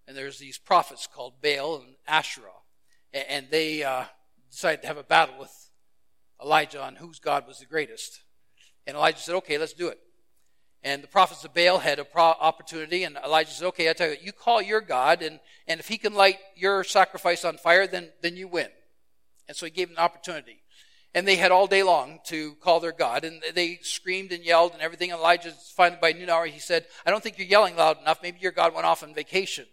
And 0.06 0.16
there's 0.16 0.38
these 0.38 0.58
prophets 0.58 1.06
called 1.06 1.40
Baal 1.42 1.76
and 1.76 1.94
Asherah, 2.06 2.62
and 3.12 3.46
they 3.50 3.82
uh, 3.82 4.04
decided 4.50 4.82
to 4.82 4.88
have 4.88 4.98
a 4.98 5.02
battle 5.02 5.36
with 5.38 5.70
Elijah 6.42 6.82
on 6.82 6.96
whose 6.96 7.18
God 7.18 7.46
was 7.46 7.58
the 7.58 7.66
greatest. 7.66 8.22
And 8.86 8.96
Elijah 8.96 9.18
said, 9.18 9.34
"Okay, 9.36 9.56
let's 9.56 9.72
do 9.72 9.88
it." 9.88 9.98
And 10.84 11.02
the 11.02 11.08
prophets 11.08 11.42
of 11.44 11.54
Baal 11.54 11.78
had 11.78 11.98
an 11.98 12.04
pro- 12.12 12.22
opportunity, 12.22 13.04
and 13.04 13.16
Elijah 13.24 13.50
said, 13.50 13.68
Okay, 13.68 13.88
I 13.88 13.94
tell 13.94 14.10
you, 14.10 14.16
you 14.22 14.32
call 14.32 14.60
your 14.60 14.82
God, 14.82 15.22
and, 15.22 15.40
and 15.66 15.80
if 15.80 15.88
he 15.88 15.96
can 15.96 16.12
light 16.12 16.36
your 16.54 16.84
sacrifice 16.84 17.42
on 17.42 17.56
fire, 17.56 17.86
then, 17.86 18.10
then 18.20 18.36
you 18.36 18.46
win. 18.46 18.68
And 19.48 19.56
so 19.56 19.64
he 19.64 19.72
gave 19.72 19.88
them 19.88 19.96
an 19.96 20.04
opportunity. 20.04 20.60
And 21.14 21.26
they 21.26 21.36
had 21.36 21.52
all 21.52 21.66
day 21.66 21.82
long 21.82 22.18
to 22.26 22.54
call 22.56 22.80
their 22.80 22.92
God, 22.92 23.24
and 23.24 23.42
they 23.54 23.78
screamed 23.80 24.30
and 24.30 24.44
yelled 24.44 24.74
and 24.74 24.82
everything. 24.82 25.10
And 25.10 25.18
Elijah 25.18 25.52
finally, 25.74 25.98
by 26.02 26.12
noon 26.12 26.28
hour, 26.28 26.44
he 26.44 26.58
said, 26.58 26.84
I 27.06 27.10
don't 27.10 27.22
think 27.22 27.38
you're 27.38 27.46
yelling 27.46 27.76
loud 27.76 28.00
enough. 28.02 28.18
Maybe 28.22 28.40
your 28.40 28.52
God 28.52 28.74
went 28.74 28.86
off 28.86 29.02
on 29.02 29.14
vacation. 29.14 29.64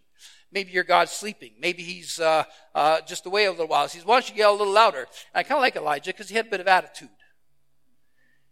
Maybe 0.52 0.72
your 0.72 0.84
God's 0.84 1.12
sleeping. 1.12 1.52
Maybe 1.60 1.84
he's 1.84 2.20
uh, 2.20 2.44
uh, 2.76 3.02
just 3.02 3.26
away 3.26 3.46
a 3.46 3.52
little 3.52 3.68
while. 3.68 3.84
He 3.88 3.98
says, 3.98 4.06
Why 4.06 4.16
don't 4.16 4.30
you 4.30 4.36
yell 4.36 4.52
a 4.52 4.58
little 4.58 4.74
louder? 4.74 5.00
And 5.00 5.08
I 5.34 5.44
kind 5.44 5.58
of 5.58 5.62
like 5.62 5.76
Elijah 5.76 6.12
because 6.12 6.30
he 6.30 6.36
had 6.36 6.48
a 6.48 6.50
bit 6.50 6.60
of 6.60 6.68
attitude. 6.68 7.10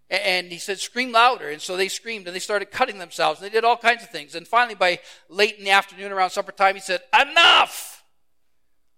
And 0.09 0.51
he 0.51 0.57
said, 0.57 0.79
scream 0.79 1.11
louder. 1.11 1.49
And 1.49 1.61
so 1.61 1.77
they 1.77 1.87
screamed 1.87 2.25
and 2.25 2.35
they 2.35 2.39
started 2.39 2.71
cutting 2.71 2.97
themselves. 2.97 3.39
And 3.39 3.45
they 3.45 3.53
did 3.53 3.63
all 3.63 3.77
kinds 3.77 4.01
of 4.01 4.09
things. 4.09 4.33
And 4.33 4.47
finally, 4.47 4.73
by 4.73 4.99
late 5.29 5.57
in 5.59 5.63
the 5.63 5.69
afternoon, 5.69 6.11
around 6.11 6.31
supper 6.31 6.51
time, 6.51 6.75
he 6.75 6.81
said, 6.81 7.01
enough! 7.13 8.03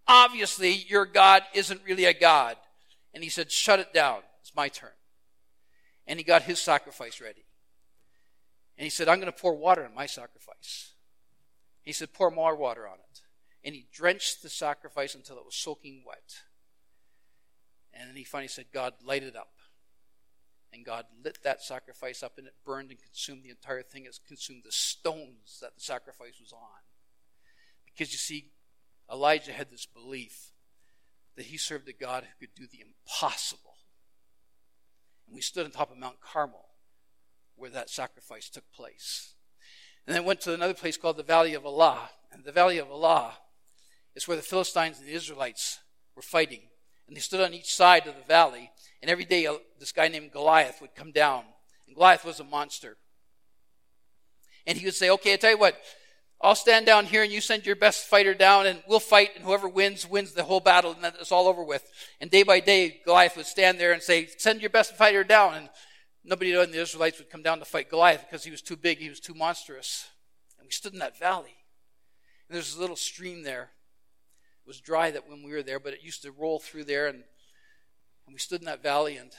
Obviously, 0.08 0.72
your 0.72 1.06
God 1.06 1.44
isn't 1.54 1.82
really 1.86 2.06
a 2.06 2.14
God. 2.14 2.56
And 3.14 3.24
he 3.24 3.30
said, 3.30 3.52
shut 3.52 3.80
it 3.80 3.94
down. 3.94 4.22
It's 4.40 4.56
my 4.56 4.70
turn. 4.70 4.90
And 6.08 6.18
he 6.18 6.24
got 6.24 6.44
his 6.44 6.60
sacrifice 6.60 7.20
ready. 7.20 7.46
And 8.78 8.86
he 8.86 8.90
said, 8.90 9.10
I'm 9.10 9.20
going 9.20 9.32
to 9.32 9.38
pour 9.38 9.56
water 9.56 9.84
on 9.86 9.94
my 9.94 10.06
sacrifice. 10.06 10.94
He 11.84 11.94
said, 11.94 12.14
pour 12.14 12.32
more 12.32 12.56
water 12.56 12.88
on 12.88 12.96
it. 12.96 13.22
And 13.64 13.76
he 13.76 13.88
drenched 13.94 14.42
the 14.42 14.50
sacrifice 14.50 15.16
until 15.16 15.38
it 15.38 15.46
was 15.46 15.56
soaking 15.56 16.04
wet. 16.06 16.42
And 17.94 18.10
then 18.10 18.16
he 18.16 18.24
finally 18.24 18.48
said, 18.48 18.66
God, 18.74 18.94
light 19.04 19.24
it 19.24 19.36
up. 19.36 19.54
And 20.74 20.86
God 20.86 21.06
lit 21.24 21.40
that 21.44 21.62
sacrifice 21.62 22.24
up 22.24 22.38
and 22.38 22.48
it 22.48 22.54
burned 22.66 22.92
and 22.92 23.00
consumed 23.02 23.44
the 23.44 23.50
entire 23.50 23.84
thing. 23.84 24.06
It 24.06 24.18
consumed 24.28 24.62
the 24.64 24.72
stones 24.72 25.60
that 25.62 25.76
the 25.76 25.82
sacrifice 25.82 26.40
was 26.40 26.54
on. 26.54 26.82
Because 27.86 28.12
you 28.12 28.18
see, 28.18 28.52
Elijah 29.12 29.52
had 29.52 29.70
this 29.70 29.86
belief 29.86 30.52
that 31.36 31.48
he 31.48 31.58
served 31.58 31.90
a 31.90 31.94
God 31.94 32.24
who 32.24 32.46
could 32.46 32.56
do 32.56 32.68
the 32.72 32.82
impossible. 32.82 33.76
And 35.28 35.36
we 35.36 35.42
stood 35.42 35.66
on 35.66 35.72
top 35.72 35.92
of 35.92 35.98
Mount 35.98 36.22
Carmel 36.22 36.70
where 37.56 37.70
that 37.70 37.90
sacrifice 37.90 38.50
took 38.50 38.72
place. 38.72 39.34
And 40.12 40.18
then 40.18 40.26
went 40.26 40.42
to 40.42 40.54
another 40.54 40.74
place 40.74 40.98
called 40.98 41.16
the 41.16 41.24
Valley 41.24 41.54
of 41.54 41.64
Elah. 41.64 42.10
And 42.34 42.44
the 42.44 42.52
Valley 42.52 42.80
of 42.80 42.90
Elah 42.90 43.32
is 44.14 44.28
where 44.28 44.36
the 44.36 44.44
Philistines 44.44 45.00
and 45.00 45.08
the 45.08 45.14
Israelites 45.14 45.80
were 46.18 46.22
fighting. 46.22 46.60
And 47.08 47.16
they 47.16 47.22
stood 47.22 47.40
on 47.40 47.54
each 47.54 47.74
side 47.74 48.08
of 48.08 48.18
the 48.18 48.28
valley. 48.28 48.72
And 49.02 49.10
every 49.10 49.24
day, 49.24 49.46
uh, 49.46 49.54
this 49.80 49.94
guy 49.94 50.10
named 50.10 50.34
Goliath 50.34 50.82
would 50.82 50.96
come 50.96 51.14
down. 51.14 51.46
And 51.88 51.96
Goliath 51.96 52.26
was 52.26 52.42
a 52.42 52.44
monster. 52.44 52.98
And 54.68 54.78
he 54.78 54.84
would 54.84 54.96
say, 54.96 55.10
Okay, 55.12 55.32
I 55.32 55.38
tell 55.38 55.52
you 55.52 55.58
what, 55.58 55.78
I'll 56.42 56.56
stand 56.56 56.86
down 56.86 57.06
here 57.06 57.24
and 57.24 57.32
you 57.32 57.40
send 57.40 57.66
your 57.66 57.78
best 57.78 58.06
fighter 58.06 58.34
down 58.34 58.66
and 58.66 58.84
we'll 58.90 59.00
fight 59.00 59.30
and 59.38 59.46
whoever 59.46 59.70
wins, 59.70 60.06
wins 60.06 60.34
the 60.34 60.44
whole 60.44 60.60
battle 60.60 60.92
and 60.92 61.02
that's 61.02 61.32
all 61.32 61.48
over 61.48 61.64
with. 61.64 61.90
And 62.20 62.30
day 62.30 62.44
by 62.44 62.60
day, 62.60 63.00
Goliath 63.06 63.38
would 63.38 63.46
stand 63.46 63.80
there 63.80 63.94
and 63.94 64.04
say, 64.04 64.28
Send 64.38 64.60
your 64.60 64.72
best 64.72 64.94
fighter 64.98 65.24
down. 65.24 65.54
And 65.54 65.70
nobody 66.24 66.54
in 66.54 66.72
the 66.72 66.82
Israelites 66.82 67.18
would 67.18 67.30
come 67.30 67.44
down 67.44 67.60
to 67.60 67.66
fight 67.66 67.90
Goliath 67.90 68.26
because 68.28 68.44
he 68.44 68.52
was 68.52 68.62
too 68.62 68.76
big, 68.76 69.00
he 69.00 69.10
was 69.10 69.20
too 69.20 69.34
monstrous. 69.34 70.10
And 70.58 70.68
we 70.68 70.72
stood 70.72 70.94
in 70.94 71.00
that 71.00 71.18
valley. 71.18 71.56
And 72.48 72.56
there's 72.56 72.76
a 72.76 72.80
little 72.80 72.96
stream 72.96 73.44
there. 73.44 73.72
It 74.64 74.68
was 74.68 74.80
dry 74.80 75.12
that 75.12 75.28
when 75.28 75.44
we 75.44 75.52
were 75.52 75.64
there, 75.64 75.80
but 75.80 75.94
it 75.94 76.04
used 76.04 76.22
to 76.24 76.32
roll 76.32 76.60
through 76.60 76.84
there, 76.84 77.08
and, 77.08 77.24
and 78.26 78.34
we 78.34 78.40
stood 78.40 78.62
in 78.62 78.68
that 78.68 78.84
valley, 78.84 79.18
and 79.18 79.32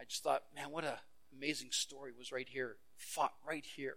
I 0.00 0.04
just 0.04 0.22
thought, 0.22 0.42
man, 0.54 0.70
what 0.70 0.84
an 0.84 0.94
amazing 1.36 1.68
story 1.70 2.12
was 2.16 2.32
right 2.32 2.48
here, 2.48 2.76
fought 2.96 3.34
right 3.46 3.64
here. 3.64 3.96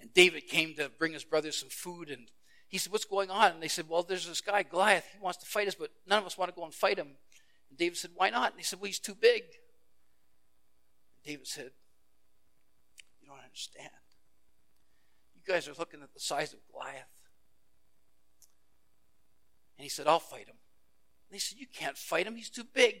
And 0.00 0.12
David 0.12 0.48
came 0.48 0.74
to 0.74 0.90
bring 0.98 1.12
his 1.12 1.24
brothers 1.24 1.56
some 1.56 1.70
food, 1.70 2.10
and 2.10 2.30
he 2.68 2.78
said, 2.78 2.92
What's 2.92 3.04
going 3.04 3.30
on? 3.30 3.52
And 3.52 3.62
they 3.62 3.68
said, 3.68 3.88
Well, 3.88 4.02
there's 4.02 4.26
this 4.26 4.40
guy, 4.40 4.62
Goliath. 4.64 5.06
He 5.12 5.22
wants 5.22 5.38
to 5.38 5.46
fight 5.46 5.68
us, 5.68 5.74
but 5.74 5.90
none 6.06 6.18
of 6.18 6.26
us 6.26 6.36
want 6.36 6.50
to 6.50 6.56
go 6.56 6.64
and 6.64 6.74
fight 6.74 6.98
him. 6.98 7.10
And 7.70 7.78
David 7.78 7.96
said, 7.96 8.10
Why 8.14 8.30
not? 8.30 8.50
And 8.50 8.60
he 8.60 8.64
said, 8.64 8.80
Well, 8.80 8.88
he's 8.88 8.98
too 8.98 9.14
big. 9.14 9.44
David 11.24 11.46
said, 11.46 11.70
You 13.20 13.28
don't 13.28 13.38
understand. 13.42 13.90
You 15.34 15.42
guys 15.46 15.68
are 15.68 15.74
looking 15.78 16.02
at 16.02 16.12
the 16.12 16.20
size 16.20 16.52
of 16.52 16.60
Goliath. 16.70 17.08
And 19.78 19.84
he 19.84 19.88
said, 19.88 20.06
I'll 20.06 20.20
fight 20.20 20.46
him. 20.46 20.56
And 21.28 21.34
they 21.34 21.38
said, 21.38 21.58
You 21.58 21.66
can't 21.72 21.96
fight 21.96 22.26
him. 22.26 22.36
He's 22.36 22.50
too 22.50 22.64
big. 22.64 22.96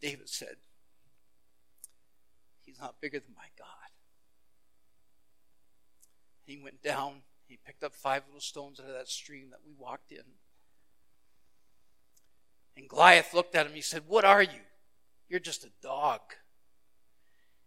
David 0.00 0.28
said, 0.28 0.56
He's 2.62 2.78
not 2.78 3.00
bigger 3.00 3.18
than 3.18 3.34
my 3.34 3.48
God. 3.58 3.66
He 6.44 6.58
went 6.58 6.82
down, 6.82 7.22
he 7.46 7.58
picked 7.64 7.82
up 7.82 7.94
five 7.94 8.22
little 8.26 8.40
stones 8.40 8.80
out 8.80 8.86
of 8.86 8.94
that 8.94 9.08
stream 9.08 9.50
that 9.50 9.60
we 9.66 9.72
walked 9.76 10.12
in. 10.12 10.24
And 12.78 12.88
Goliath 12.88 13.34
looked 13.34 13.56
at 13.56 13.66
him, 13.66 13.74
he 13.74 13.80
said, 13.80 14.04
What 14.06 14.24
are 14.24 14.42
you? 14.42 14.60
You're 15.28 15.40
just 15.40 15.64
a 15.64 15.70
dog. 15.82 16.20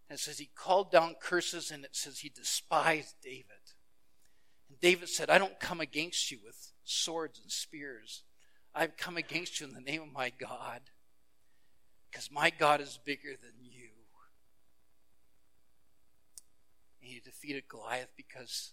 And 0.08 0.18
it 0.18 0.22
says 0.22 0.38
he 0.38 0.48
called 0.56 0.90
down 0.90 1.16
curses, 1.20 1.70
and 1.70 1.84
it 1.84 1.94
says 1.94 2.20
he 2.20 2.30
despised 2.30 3.16
David. 3.22 3.44
And 4.70 4.80
David 4.80 5.10
said, 5.10 5.28
I 5.28 5.36
don't 5.36 5.60
come 5.60 5.80
against 5.80 6.30
you 6.30 6.38
with 6.42 6.72
swords 6.82 7.38
and 7.40 7.52
spears. 7.52 8.22
I've 8.74 8.96
come 8.96 9.18
against 9.18 9.60
you 9.60 9.66
in 9.66 9.74
the 9.74 9.80
name 9.82 10.00
of 10.00 10.12
my 10.12 10.30
God 10.30 10.80
because 12.10 12.30
my 12.32 12.48
God 12.48 12.80
is 12.80 12.98
bigger 13.04 13.36
than 13.40 13.52
you. 13.60 13.90
And 17.02 17.10
he 17.10 17.20
defeated 17.20 17.64
Goliath 17.68 18.12
because 18.16 18.72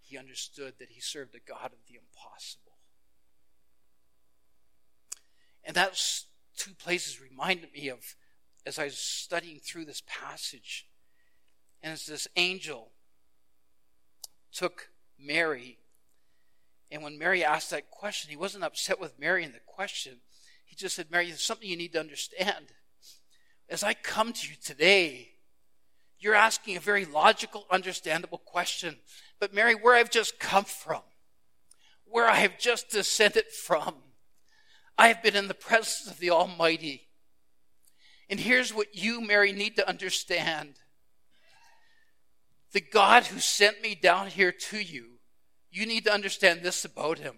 he 0.00 0.18
understood 0.18 0.74
that 0.80 0.90
he 0.90 1.00
served 1.00 1.36
a 1.36 1.40
God 1.48 1.66
of 1.66 1.78
the 1.88 1.94
impossible. 1.94 2.75
And 5.66 5.76
those 5.76 6.26
two 6.56 6.72
places 6.74 7.20
reminded 7.20 7.72
me 7.72 7.88
of 7.88 8.16
as 8.64 8.78
I 8.78 8.84
was 8.84 8.96
studying 8.96 9.58
through 9.58 9.84
this 9.84 10.02
passage. 10.06 10.86
And 11.82 11.92
as 11.92 12.06
this 12.06 12.28
angel 12.36 12.92
took 14.52 14.88
Mary, 15.18 15.78
and 16.90 17.02
when 17.02 17.18
Mary 17.18 17.44
asked 17.44 17.70
that 17.70 17.90
question, 17.90 18.30
he 18.30 18.36
wasn't 18.36 18.64
upset 18.64 19.00
with 19.00 19.18
Mary 19.18 19.44
in 19.44 19.52
the 19.52 19.58
question. 19.66 20.20
He 20.64 20.76
just 20.76 20.96
said, 20.96 21.10
Mary, 21.10 21.26
there's 21.26 21.42
something 21.42 21.68
you 21.68 21.76
need 21.76 21.92
to 21.92 22.00
understand. 22.00 22.66
As 23.68 23.82
I 23.82 23.94
come 23.94 24.32
to 24.32 24.48
you 24.48 24.54
today, 24.62 25.30
you're 26.18 26.34
asking 26.34 26.76
a 26.76 26.80
very 26.80 27.04
logical, 27.04 27.66
understandable 27.70 28.38
question. 28.38 28.96
But 29.38 29.52
Mary, 29.52 29.74
where 29.74 29.94
I've 29.94 30.10
just 30.10 30.38
come 30.38 30.64
from, 30.64 31.02
where 32.04 32.26
I 32.26 32.36
have 32.36 32.58
just 32.58 32.90
descended 32.90 33.46
from, 33.50 33.94
I 34.98 35.08
have 35.08 35.22
been 35.22 35.36
in 35.36 35.48
the 35.48 35.54
presence 35.54 36.10
of 36.10 36.18
the 36.18 36.30
Almighty. 36.30 37.08
And 38.28 38.40
here's 38.40 38.74
what 38.74 38.94
you, 38.94 39.20
Mary, 39.20 39.52
need 39.52 39.76
to 39.76 39.88
understand. 39.88 40.74
The 42.72 42.80
God 42.80 43.26
who 43.26 43.38
sent 43.38 43.82
me 43.82 43.94
down 43.94 44.28
here 44.28 44.52
to 44.52 44.78
you, 44.78 45.18
you 45.70 45.86
need 45.86 46.04
to 46.04 46.12
understand 46.12 46.62
this 46.62 46.84
about 46.84 47.18
him. 47.18 47.36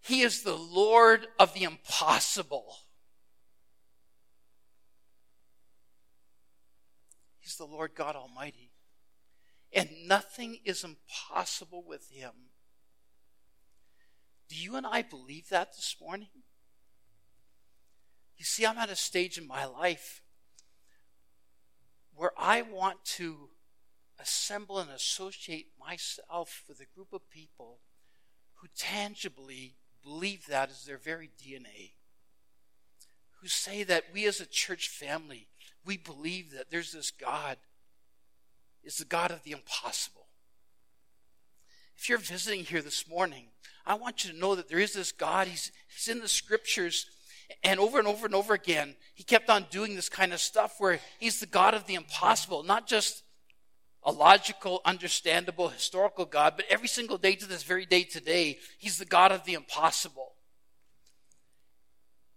He 0.00 0.22
is 0.22 0.42
the 0.42 0.56
Lord 0.56 1.26
of 1.38 1.54
the 1.54 1.64
impossible. 1.64 2.76
He's 7.40 7.56
the 7.56 7.64
Lord 7.64 7.94
God 7.94 8.14
Almighty. 8.14 8.72
And 9.72 9.88
nothing 10.06 10.58
is 10.64 10.84
impossible 10.84 11.82
with 11.86 12.10
Him. 12.10 12.32
Do 14.48 14.56
you 14.56 14.76
and 14.76 14.86
I 14.86 15.02
believe 15.02 15.48
that 15.50 15.76
this 15.76 15.96
morning? 16.00 16.28
You 18.36 18.44
see, 18.44 18.64
I'm 18.64 18.78
at 18.78 18.88
a 18.88 18.96
stage 18.96 19.36
in 19.36 19.46
my 19.46 19.64
life 19.64 20.22
where 22.14 22.32
I 22.36 22.62
want 22.62 23.04
to 23.04 23.50
assemble 24.18 24.78
and 24.78 24.90
associate 24.90 25.66
myself 25.78 26.64
with 26.68 26.80
a 26.80 26.94
group 26.94 27.12
of 27.12 27.28
people 27.30 27.78
who 28.54 28.68
tangibly 28.76 29.76
believe 30.02 30.46
that 30.46 30.70
as 30.70 30.84
their 30.84 30.98
very 30.98 31.30
DNA, 31.40 31.92
who 33.40 33.48
say 33.48 33.82
that 33.84 34.04
we 34.12 34.26
as 34.26 34.40
a 34.40 34.46
church 34.46 34.88
family, 34.88 35.48
we 35.84 35.96
believe 35.96 36.52
that 36.52 36.70
there's 36.70 36.92
this 36.92 37.10
God, 37.10 37.58
is 38.82 38.96
the 38.96 39.04
God 39.04 39.30
of 39.30 39.42
the 39.42 39.52
impossible. 39.52 40.27
If 41.98 42.08
you're 42.08 42.18
visiting 42.18 42.64
here 42.64 42.80
this 42.80 43.08
morning, 43.08 43.46
I 43.84 43.94
want 43.94 44.24
you 44.24 44.30
to 44.30 44.38
know 44.38 44.54
that 44.54 44.68
there 44.68 44.78
is 44.78 44.92
this 44.92 45.10
God. 45.10 45.48
He's, 45.48 45.72
he's 45.88 46.06
in 46.06 46.20
the 46.20 46.28
scriptures, 46.28 47.06
and 47.64 47.80
over 47.80 47.98
and 47.98 48.06
over 48.06 48.24
and 48.24 48.36
over 48.36 48.54
again, 48.54 48.94
he 49.14 49.24
kept 49.24 49.50
on 49.50 49.66
doing 49.68 49.96
this 49.96 50.08
kind 50.08 50.32
of 50.32 50.38
stuff 50.38 50.76
where 50.78 51.00
he's 51.18 51.40
the 51.40 51.46
God 51.46 51.74
of 51.74 51.86
the 51.86 51.96
impossible, 51.96 52.62
not 52.62 52.86
just 52.86 53.24
a 54.04 54.12
logical, 54.12 54.80
understandable, 54.84 55.68
historical 55.68 56.24
God, 56.24 56.52
but 56.54 56.66
every 56.70 56.86
single 56.86 57.18
day 57.18 57.34
to 57.34 57.46
this 57.46 57.64
very 57.64 57.84
day 57.84 58.04
today, 58.04 58.58
he's 58.78 58.98
the 58.98 59.04
God 59.04 59.32
of 59.32 59.44
the 59.44 59.54
impossible. 59.54 60.34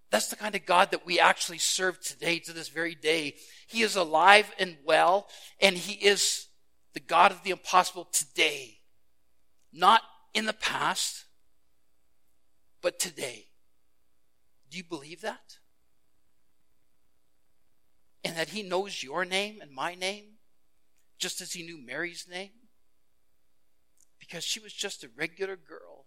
That's 0.09 0.29
the 0.29 0.35
kind 0.35 0.55
of 0.55 0.65
God 0.65 0.89
that 0.89 1.05
we 1.05 1.19
actually 1.19 1.59
serve 1.59 2.01
today 2.01 2.39
to 2.39 2.51
this 2.51 2.67
very 2.67 2.95
day. 2.95 3.35
He 3.67 3.83
is 3.83 3.95
alive 3.95 4.51
and 4.57 4.77
well, 4.83 5.27
and 5.61 5.77
He 5.77 5.93
is 5.93 6.47
the 6.93 6.99
God 6.99 7.31
of 7.31 7.43
the 7.43 7.51
impossible 7.51 8.09
today. 8.11 8.80
Not 9.73 10.01
in 10.33 10.45
the 10.45 10.53
past, 10.53 11.25
but 12.81 12.99
today. 12.99 13.47
Do 14.69 14.77
you 14.77 14.83
believe 14.83 15.21
that? 15.21 15.57
And 18.23 18.37
that 18.37 18.49
He 18.49 18.63
knows 18.63 19.03
your 19.03 19.25
name 19.25 19.59
and 19.61 19.71
my 19.71 19.95
name, 19.95 20.37
just 21.19 21.41
as 21.41 21.53
He 21.53 21.63
knew 21.63 21.77
Mary's 21.77 22.27
name? 22.29 22.51
Because 24.19 24.43
she 24.43 24.59
was 24.59 24.73
just 24.73 25.03
a 25.03 25.09
regular 25.17 25.55
girl 25.55 26.01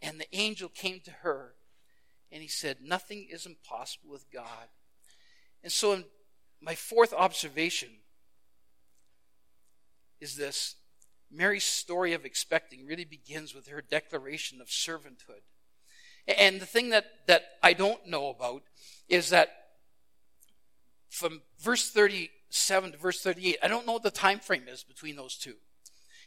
And 0.00 0.20
the 0.20 0.36
angel 0.36 0.68
came 0.68 1.00
to 1.04 1.10
her 1.22 1.54
and 2.30 2.42
he 2.42 2.48
said, 2.48 2.78
Nothing 2.82 3.26
is 3.30 3.46
impossible 3.46 4.10
with 4.10 4.30
God. 4.32 4.68
And 5.62 5.72
so, 5.72 5.92
in 5.92 6.04
my 6.60 6.74
fourth 6.74 7.12
observation 7.12 7.90
is 10.20 10.36
this 10.36 10.76
Mary's 11.30 11.64
story 11.64 12.12
of 12.12 12.24
expecting 12.24 12.86
really 12.86 13.04
begins 13.04 13.54
with 13.54 13.68
her 13.68 13.82
declaration 13.82 14.60
of 14.60 14.68
servanthood. 14.68 15.42
And 16.26 16.60
the 16.60 16.66
thing 16.66 16.90
that, 16.90 17.06
that 17.26 17.42
I 17.62 17.72
don't 17.72 18.06
know 18.06 18.28
about 18.28 18.62
is 19.08 19.30
that 19.30 19.48
from 21.10 21.42
verse 21.60 21.90
37 21.90 22.92
to 22.92 22.98
verse 22.98 23.22
38, 23.22 23.58
I 23.62 23.68
don't 23.68 23.86
know 23.86 23.94
what 23.94 24.02
the 24.02 24.10
time 24.10 24.40
frame 24.40 24.68
is 24.68 24.84
between 24.84 25.16
those 25.16 25.36
two. 25.36 25.54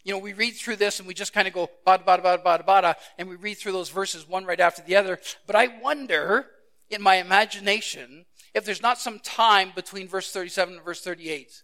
You 0.04 0.12
know, 0.12 0.18
we 0.18 0.34
read 0.34 0.56
through 0.56 0.78
this 0.78 1.00
and 1.00 1.08
we 1.08 1.14
just 1.14 1.34
kind 1.34 1.48
of 1.48 1.54
go 1.54 1.70
bada, 1.86 2.04
bada, 2.04 2.24
bada, 2.24 2.44
bada, 2.44 2.66
bada, 2.66 2.96
and 3.20 3.30
we 3.30 3.36
read 3.36 3.56
through 3.56 3.74
those 3.74 3.90
verses 3.90 4.28
one 4.28 4.46
right 4.46 4.60
after 4.60 4.82
the 4.82 4.96
other. 4.96 5.20
But 5.46 5.56
I 5.56 5.80
wonder, 5.80 6.48
in 6.90 7.04
my 7.04 7.16
imagination, 7.16 8.26
if 8.56 8.66
there's 8.66 8.82
not 8.82 9.00
some 9.00 9.20
time 9.20 9.72
between 9.76 10.08
verse 10.08 10.32
37 10.32 10.76
and 10.76 10.84
verse 10.84 11.02
38. 11.02 11.64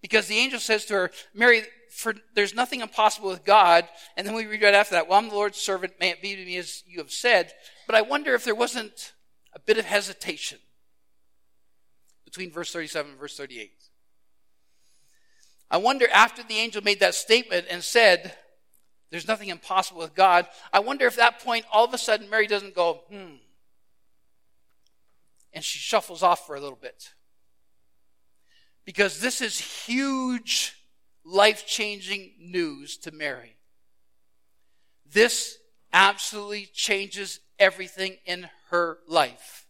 Because 0.00 0.26
the 0.26 0.38
angel 0.38 0.60
says 0.60 0.84
to 0.86 0.94
her, 0.94 1.10
Mary, 1.34 1.62
for 1.90 2.14
there's 2.34 2.54
nothing 2.54 2.80
impossible 2.80 3.28
with 3.28 3.44
God. 3.44 3.88
And 4.16 4.26
then 4.26 4.34
we 4.34 4.46
read 4.46 4.62
right 4.62 4.74
after 4.74 4.94
that, 4.94 5.08
well, 5.08 5.18
I'm 5.18 5.28
the 5.28 5.34
Lord's 5.34 5.58
servant, 5.58 5.94
may 5.98 6.10
it 6.10 6.22
be 6.22 6.36
to 6.36 6.44
me 6.44 6.56
as 6.56 6.84
you 6.86 6.98
have 6.98 7.10
said. 7.10 7.52
But 7.86 7.96
I 7.96 8.02
wonder 8.02 8.34
if 8.34 8.44
there 8.44 8.54
wasn't 8.54 9.12
a 9.54 9.58
bit 9.58 9.78
of 9.78 9.84
hesitation 9.84 10.58
between 12.24 12.50
verse 12.50 12.72
37 12.72 13.12
and 13.12 13.20
verse 13.20 13.36
38. 13.36 13.72
I 15.70 15.76
wonder 15.78 16.06
after 16.12 16.42
the 16.42 16.56
angel 16.56 16.82
made 16.82 17.00
that 17.00 17.14
statement 17.14 17.66
and 17.70 17.82
said, 17.82 18.34
There's 19.10 19.28
nothing 19.28 19.48
impossible 19.48 20.00
with 20.00 20.14
God, 20.14 20.46
I 20.72 20.80
wonder 20.80 21.06
if 21.06 21.16
that 21.16 21.40
point 21.40 21.64
all 21.72 21.84
of 21.84 21.94
a 21.94 21.98
sudden 21.98 22.30
Mary 22.30 22.46
doesn't 22.46 22.74
go, 22.74 23.00
Hmm. 23.10 23.36
And 25.52 25.64
she 25.64 25.78
shuffles 25.78 26.22
off 26.22 26.46
for 26.46 26.54
a 26.54 26.60
little 26.60 26.78
bit. 26.80 27.14
Because 28.88 29.20
this 29.20 29.42
is 29.42 29.58
huge, 29.58 30.74
life 31.22 31.66
changing 31.66 32.30
news 32.40 32.96
to 33.00 33.12
Mary. 33.12 33.58
This 35.04 35.58
absolutely 35.92 36.70
changes 36.72 37.40
everything 37.58 38.16
in 38.24 38.48
her 38.70 38.96
life. 39.06 39.66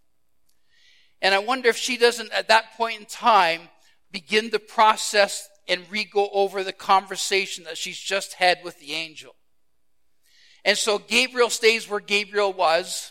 And 1.21 1.35
I 1.35 1.41
wonder 1.41 1.69
if 1.69 1.77
she 1.77 1.97
doesn't, 1.97 2.33
at 2.33 2.47
that 2.47 2.75
point 2.77 3.01
in 3.01 3.07
time, 3.07 3.63
begin 4.13 4.51
the 4.51 4.61
process 4.61 5.49
and 5.67 5.91
re 5.91 6.05
go 6.05 6.31
over 6.33 6.63
the 6.63 6.73
conversation 6.73 7.65
that 7.65 7.77
she's 7.77 7.99
just 7.99 8.35
had 8.35 8.59
with 8.63 8.79
the 8.79 8.93
angel. 8.93 9.35
And 10.65 10.79
so 10.79 10.97
Gabriel 10.97 11.51
stays 11.51 11.91
where 11.91 11.99
Gabriel 11.99 12.53
was 12.53 13.11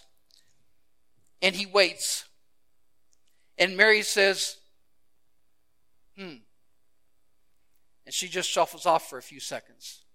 and 1.41 1.53
he 1.53 1.65
waits. 1.65 2.23
And 3.57 3.75
Mary 3.75 4.03
says, 4.03 4.55
hmm. 6.17 6.35
And 8.07 8.13
she 8.13 8.29
just 8.29 8.49
shuffles 8.49 8.85
off 8.85 9.09
for 9.09 9.17
a 9.17 9.21
few 9.21 9.41
seconds. 9.41 10.05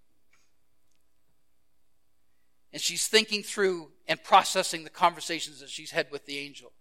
And 2.73 2.81
she's 2.81 3.05
thinking 3.07 3.43
through 3.43 3.91
and 4.07 4.21
processing 4.23 4.83
the 4.83 4.89
conversations 4.89 5.59
that 5.59 5.69
she's 5.69 5.91
had 5.91 6.07
with 6.09 6.25
the 6.25 6.39
angel. 6.39 6.71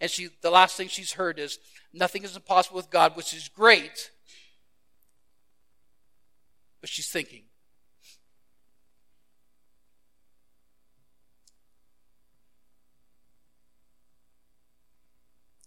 And 0.00 0.08
she, 0.08 0.28
the 0.42 0.50
last 0.50 0.76
thing 0.76 0.86
she's 0.86 1.14
heard 1.14 1.40
is, 1.40 1.58
nothing 1.92 2.22
is 2.22 2.36
impossible 2.36 2.76
with 2.76 2.88
God, 2.88 3.16
which 3.16 3.34
is 3.34 3.48
great. 3.48 4.12
But 6.80 6.88
she's 6.88 7.10
thinking. 7.10 7.42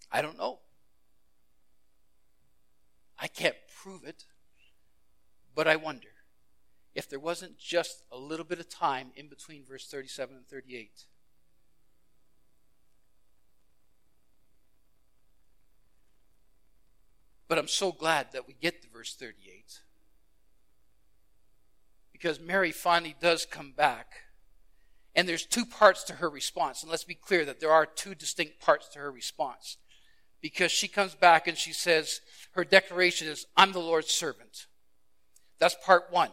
I 0.10 0.22
don't 0.22 0.38
know. 0.38 0.60
I 3.20 3.28
can't 3.28 3.58
prove 3.82 4.06
it, 4.06 4.24
but 5.56 5.68
I 5.68 5.76
wonder 5.76 6.10
if 6.96 7.10
there 7.10 7.20
wasn't 7.20 7.58
just 7.58 8.04
a 8.12 8.18
little 8.18 8.46
bit 8.46 8.60
of 8.60 8.70
time 8.70 9.12
in 9.16 9.28
between 9.28 9.66
verse 9.66 9.88
37 9.88 10.36
and 10.36 10.48
38. 10.48 11.06
But 17.48 17.58
I'm 17.58 17.68
so 17.68 17.92
glad 17.92 18.32
that 18.34 18.48
we 18.48 18.54
get 18.54 18.82
to 18.82 18.90
verse 18.90 19.16
38 19.16 19.82
because 22.24 22.40
Mary 22.40 22.72
finally 22.72 23.16
does 23.20 23.46
come 23.46 23.74
back. 23.76 24.14
And 25.14 25.28
there's 25.28 25.46
two 25.46 25.66
parts 25.66 26.06
to 26.06 26.14
her 26.14 26.30
response. 26.30 26.82
And 26.82 26.90
let's 26.90 27.04
be 27.04 27.16
clear 27.16 27.44
that 27.46 27.60
there 27.60 27.72
are 27.72 27.86
two 27.86 28.16
distinct 28.16 28.62
parts 28.62 28.88
to 28.90 29.00
her 29.00 29.12
response. 29.12 29.78
Because 30.42 30.72
she 30.72 30.88
comes 30.88 31.16
back 31.16 31.48
and 31.48 31.58
she 31.58 31.74
says, 31.74 32.22
her 32.54 32.64
declaration 32.64 33.28
is, 33.28 33.46
I'm 33.58 33.74
the 33.74 33.80
Lord's 33.80 34.12
servant. 34.12 34.68
That's 35.64 35.78
part 35.86 36.12
one. 36.12 36.30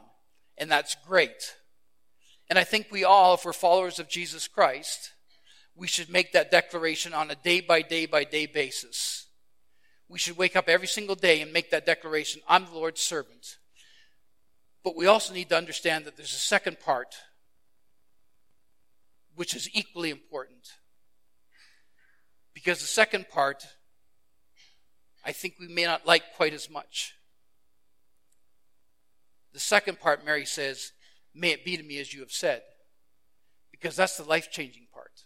And 0.59 0.69
that's 0.69 0.97
great. 1.07 1.55
And 2.49 2.59
I 2.59 2.65
think 2.65 2.89
we 2.91 3.05
all, 3.05 3.35
if 3.35 3.45
we're 3.45 3.53
followers 3.53 4.01
of 4.01 4.09
Jesus 4.09 4.49
Christ, 4.49 5.13
we 5.77 5.87
should 5.87 6.11
make 6.11 6.33
that 6.33 6.51
declaration 6.51 7.15
on 7.15 7.31
a 7.31 7.37
day 7.37 7.61
by 7.61 7.83
day 7.83 8.07
by 8.07 8.25
day 8.25 8.47
basis. 8.47 9.29
We 10.09 10.19
should 10.19 10.37
wake 10.37 10.57
up 10.57 10.69
every 10.69 10.89
single 10.89 11.15
day 11.15 11.41
and 11.41 11.53
make 11.53 11.71
that 11.71 11.87
declaration 11.87 12.43
I'm 12.49 12.65
the 12.65 12.73
Lord's 12.73 13.03
servant. 13.03 13.59
But 14.83 14.97
we 14.97 15.07
also 15.07 15.33
need 15.33 15.49
to 15.51 15.57
understand 15.57 16.07
that 16.07 16.17
there's 16.17 16.33
a 16.33 16.47
second 16.55 16.81
part, 16.81 17.15
which 19.37 19.55
is 19.55 19.71
equally 19.73 20.11
important. 20.11 20.71
Because 22.53 22.81
the 22.81 22.89
second 22.89 23.29
part, 23.29 23.63
I 25.25 25.31
think 25.31 25.55
we 25.61 25.69
may 25.69 25.85
not 25.85 26.05
like 26.05 26.35
quite 26.35 26.53
as 26.53 26.69
much. 26.69 27.15
The 29.53 29.61
second 29.61 30.01
part, 30.01 30.25
Mary 30.25 30.47
says, 30.47 30.93
May 31.35 31.51
it 31.51 31.65
be 31.65 31.77
to 31.77 31.83
me 31.83 31.99
as 31.99 32.13
you 32.13 32.21
have 32.21 32.33
said. 32.33 32.63
Because 33.71 33.97
that's 33.97 34.17
the 34.17 34.25
life 34.25 34.51
changing 34.51 34.87
part. 34.93 35.25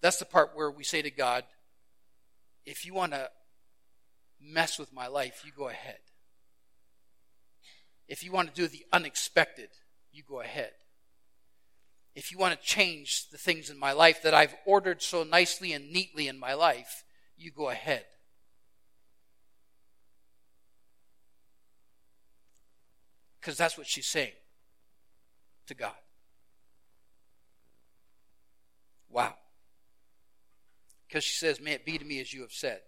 That's 0.00 0.18
the 0.18 0.24
part 0.24 0.50
where 0.54 0.70
we 0.70 0.84
say 0.84 1.02
to 1.02 1.10
God, 1.10 1.44
if 2.66 2.84
you 2.84 2.94
want 2.94 3.12
to 3.12 3.30
mess 4.40 4.78
with 4.78 4.92
my 4.92 5.06
life, 5.06 5.42
you 5.44 5.52
go 5.56 5.68
ahead. 5.68 5.98
If 8.08 8.22
you 8.22 8.32
want 8.32 8.48
to 8.48 8.54
do 8.54 8.68
the 8.68 8.84
unexpected, 8.92 9.70
you 10.12 10.22
go 10.28 10.40
ahead. 10.40 10.72
If 12.14 12.30
you 12.30 12.38
want 12.38 12.58
to 12.58 12.66
change 12.66 13.28
the 13.30 13.38
things 13.38 13.70
in 13.70 13.78
my 13.78 13.92
life 13.92 14.22
that 14.22 14.34
I've 14.34 14.54
ordered 14.66 15.02
so 15.02 15.24
nicely 15.24 15.72
and 15.72 15.90
neatly 15.90 16.28
in 16.28 16.38
my 16.38 16.54
life, 16.54 17.04
you 17.36 17.50
go 17.50 17.70
ahead. 17.70 18.04
Because 23.44 23.58
that's 23.58 23.76
what 23.76 23.86
she's 23.86 24.06
saying 24.06 24.32
to 25.66 25.74
God. 25.74 25.92
Wow. 29.10 29.34
Because 31.06 31.24
she 31.24 31.36
says, 31.36 31.60
May 31.60 31.72
it 31.72 31.84
be 31.84 31.98
to 31.98 32.04
me 32.06 32.22
as 32.22 32.32
you 32.32 32.40
have 32.40 32.52
said. 32.52 32.80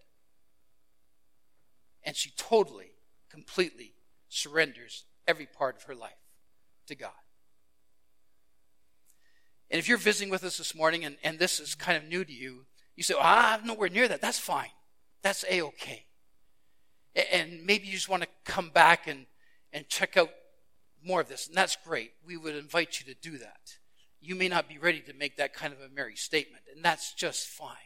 And 2.04 2.16
she 2.16 2.30
totally, 2.38 2.92
completely 3.30 3.92
surrenders 4.30 5.04
every 5.28 5.44
part 5.44 5.76
of 5.76 5.82
her 5.82 5.94
life 5.94 6.12
to 6.86 6.94
God. 6.94 7.10
And 9.70 9.78
if 9.78 9.88
you're 9.88 9.98
visiting 9.98 10.30
with 10.30 10.42
us 10.42 10.56
this 10.56 10.74
morning 10.74 11.04
and, 11.04 11.18
and 11.22 11.38
this 11.38 11.60
is 11.60 11.74
kind 11.74 11.98
of 11.98 12.08
new 12.08 12.24
to 12.24 12.32
you, 12.32 12.64
you 12.94 13.02
say, 13.02 13.14
ah, 13.18 13.58
I'm 13.58 13.66
nowhere 13.66 13.90
near 13.90 14.08
that. 14.08 14.22
That's 14.22 14.38
fine. 14.38 14.70
That's 15.22 15.44
A 15.50 15.60
OK. 15.60 16.06
And 17.14 17.66
maybe 17.66 17.88
you 17.88 17.92
just 17.92 18.08
want 18.08 18.22
to 18.22 18.28
come 18.46 18.70
back 18.70 19.06
and, 19.06 19.26
and 19.70 19.86
check 19.88 20.16
out 20.16 20.30
more 21.04 21.20
of 21.20 21.28
this, 21.28 21.46
and 21.46 21.56
that's 21.56 21.76
great. 21.76 22.12
We 22.24 22.36
would 22.36 22.54
invite 22.54 23.00
you 23.00 23.12
to 23.12 23.20
do 23.20 23.38
that. 23.38 23.78
You 24.20 24.34
may 24.34 24.48
not 24.48 24.68
be 24.68 24.78
ready 24.78 25.00
to 25.00 25.12
make 25.12 25.36
that 25.36 25.54
kind 25.54 25.72
of 25.72 25.80
a 25.80 25.94
Mary 25.94 26.16
statement, 26.16 26.64
and 26.74 26.84
that's 26.84 27.12
just 27.12 27.46
fine. 27.46 27.76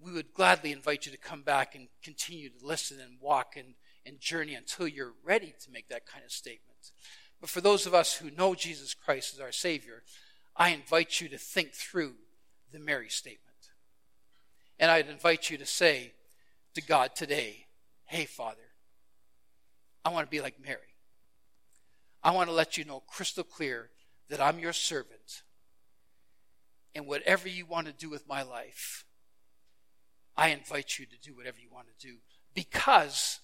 We 0.00 0.12
would 0.12 0.32
gladly 0.32 0.72
invite 0.72 1.06
you 1.06 1.12
to 1.12 1.18
come 1.18 1.42
back 1.42 1.74
and 1.74 1.88
continue 2.02 2.48
to 2.50 2.66
listen 2.66 2.98
and 3.00 3.20
walk 3.20 3.54
and 3.56 3.74
and 4.08 4.18
journey 4.18 4.54
until 4.54 4.88
you're 4.88 5.12
ready 5.22 5.54
to 5.60 5.70
make 5.70 5.88
that 5.88 6.06
kind 6.06 6.24
of 6.24 6.32
statement. 6.32 6.92
But 7.40 7.50
for 7.50 7.60
those 7.60 7.86
of 7.86 7.94
us 7.94 8.14
who 8.14 8.30
know 8.30 8.54
Jesus 8.54 8.94
Christ 8.94 9.34
as 9.34 9.40
our 9.40 9.52
Savior, 9.52 10.02
I 10.56 10.70
invite 10.70 11.20
you 11.20 11.28
to 11.28 11.38
think 11.38 11.72
through 11.72 12.14
the 12.72 12.80
Mary 12.80 13.10
statement. 13.10 13.44
And 14.78 14.90
I'd 14.90 15.08
invite 15.08 15.50
you 15.50 15.58
to 15.58 15.66
say 15.66 16.12
to 16.74 16.82
God 16.82 17.14
today, 17.14 17.66
Hey, 18.06 18.24
Father, 18.24 18.56
I 20.04 20.10
want 20.10 20.26
to 20.26 20.30
be 20.30 20.40
like 20.40 20.54
Mary. 20.64 20.78
I 22.28 22.30
want 22.30 22.50
to 22.50 22.54
let 22.54 22.76
you 22.76 22.84
know 22.84 23.00
crystal 23.06 23.42
clear 23.42 23.88
that 24.28 24.38
I'm 24.38 24.58
your 24.58 24.74
servant. 24.74 25.44
And 26.94 27.06
whatever 27.06 27.48
you 27.48 27.64
want 27.64 27.86
to 27.86 27.92
do 27.94 28.10
with 28.10 28.28
my 28.28 28.42
life, 28.42 29.06
I 30.36 30.50
invite 30.50 30.98
you 30.98 31.06
to 31.06 31.16
do 31.22 31.34
whatever 31.34 31.56
you 31.58 31.70
want 31.72 31.86
to 31.86 32.06
do 32.06 32.16
because 32.52 33.40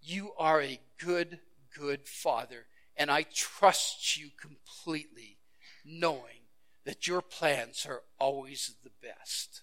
you 0.00 0.32
are 0.38 0.62
a 0.62 0.80
good, 0.98 1.40
good 1.78 2.08
father, 2.08 2.64
and 2.96 3.10
I 3.10 3.26
trust 3.34 4.16
you 4.16 4.30
completely, 4.40 5.36
knowing 5.84 6.46
that 6.86 7.06
your 7.06 7.20
plans 7.20 7.84
are 7.86 8.04
always 8.18 8.74
the 8.82 8.92
best. 9.02 9.60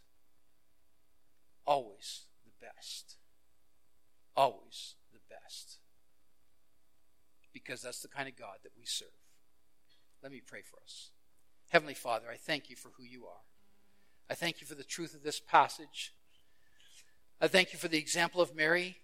Always 1.65 2.25
the 2.45 2.51
best. 2.63 3.15
Always 4.35 4.93
the 5.11 5.19
best. 5.27 5.78
Because 7.53 7.81
that's 7.81 8.01
the 8.01 8.07
kind 8.07 8.27
of 8.27 8.35
God 8.37 8.57
that 8.63 8.71
we 8.77 8.85
serve. 8.85 9.07
Let 10.21 10.31
me 10.31 10.41
pray 10.45 10.61
for 10.61 10.77
us. 10.83 11.09
Heavenly 11.69 11.93
Father, 11.93 12.25
I 12.31 12.35
thank 12.35 12.69
you 12.69 12.75
for 12.75 12.89
who 12.97 13.03
you 13.03 13.25
are. 13.25 13.43
I 14.29 14.35
thank 14.35 14.61
you 14.61 14.67
for 14.67 14.75
the 14.75 14.83
truth 14.83 15.13
of 15.13 15.23
this 15.23 15.39
passage. 15.39 16.13
I 17.41 17.47
thank 17.47 17.73
you 17.73 17.79
for 17.79 17.87
the 17.87 17.97
example 17.97 18.41
of 18.41 18.55
Mary 18.55 18.97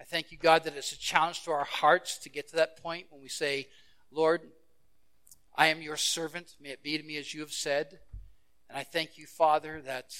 I 0.00 0.04
thank 0.04 0.30
you, 0.30 0.38
God, 0.38 0.64
that 0.64 0.76
it's 0.76 0.92
a 0.92 0.98
challenge 0.98 1.42
to 1.44 1.50
our 1.52 1.64
hearts 1.64 2.18
to 2.18 2.28
get 2.28 2.48
to 2.50 2.56
that 2.56 2.82
point 2.82 3.06
when 3.10 3.22
we 3.22 3.28
say, 3.28 3.68
Lord, 4.10 4.42
I 5.56 5.68
am 5.68 5.80
your 5.80 5.96
servant. 5.96 6.54
May 6.60 6.70
it 6.70 6.82
be 6.82 6.98
to 6.98 7.04
me 7.04 7.16
as 7.16 7.32
you 7.32 7.40
have 7.40 7.52
said. 7.52 7.98
And 8.68 8.78
I 8.78 8.82
thank 8.82 9.16
you, 9.16 9.26
Father, 9.26 9.80
that 9.82 10.12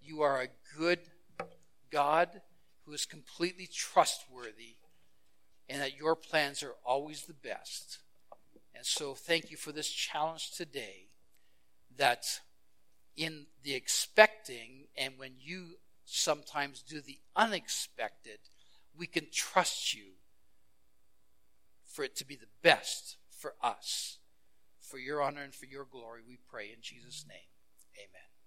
you 0.00 0.20
are 0.22 0.42
a 0.42 0.48
good 0.76 1.00
God 1.90 2.28
who 2.84 2.92
is 2.92 3.06
completely 3.06 3.68
trustworthy 3.72 4.76
and 5.68 5.80
that 5.80 5.98
your 5.98 6.16
plans 6.16 6.62
are 6.62 6.74
always 6.84 7.22
the 7.22 7.34
best. 7.34 7.98
And 8.74 8.86
so 8.86 9.14
thank 9.14 9.50
you 9.50 9.56
for 9.56 9.72
this 9.72 9.90
challenge 9.90 10.52
today 10.52 11.08
that 11.96 12.40
in 13.16 13.46
the 13.62 13.74
expecting 13.74 14.86
and 14.96 15.14
when 15.18 15.32
you 15.38 15.78
sometimes 16.04 16.82
do 16.82 17.00
the 17.00 17.18
unexpected, 17.36 18.38
we 18.96 19.06
can 19.06 19.26
trust 19.32 19.94
you 19.94 20.12
for 21.84 22.04
it 22.04 22.16
to 22.16 22.26
be 22.26 22.36
the 22.36 22.46
best 22.62 23.16
for 23.30 23.54
us. 23.62 24.18
For 24.80 24.98
your 24.98 25.20
honor 25.20 25.42
and 25.42 25.54
for 25.54 25.66
your 25.66 25.84
glory, 25.84 26.22
we 26.26 26.38
pray 26.50 26.66
in 26.66 26.80
Jesus' 26.80 27.26
name. 27.28 27.50
Amen. 27.98 28.37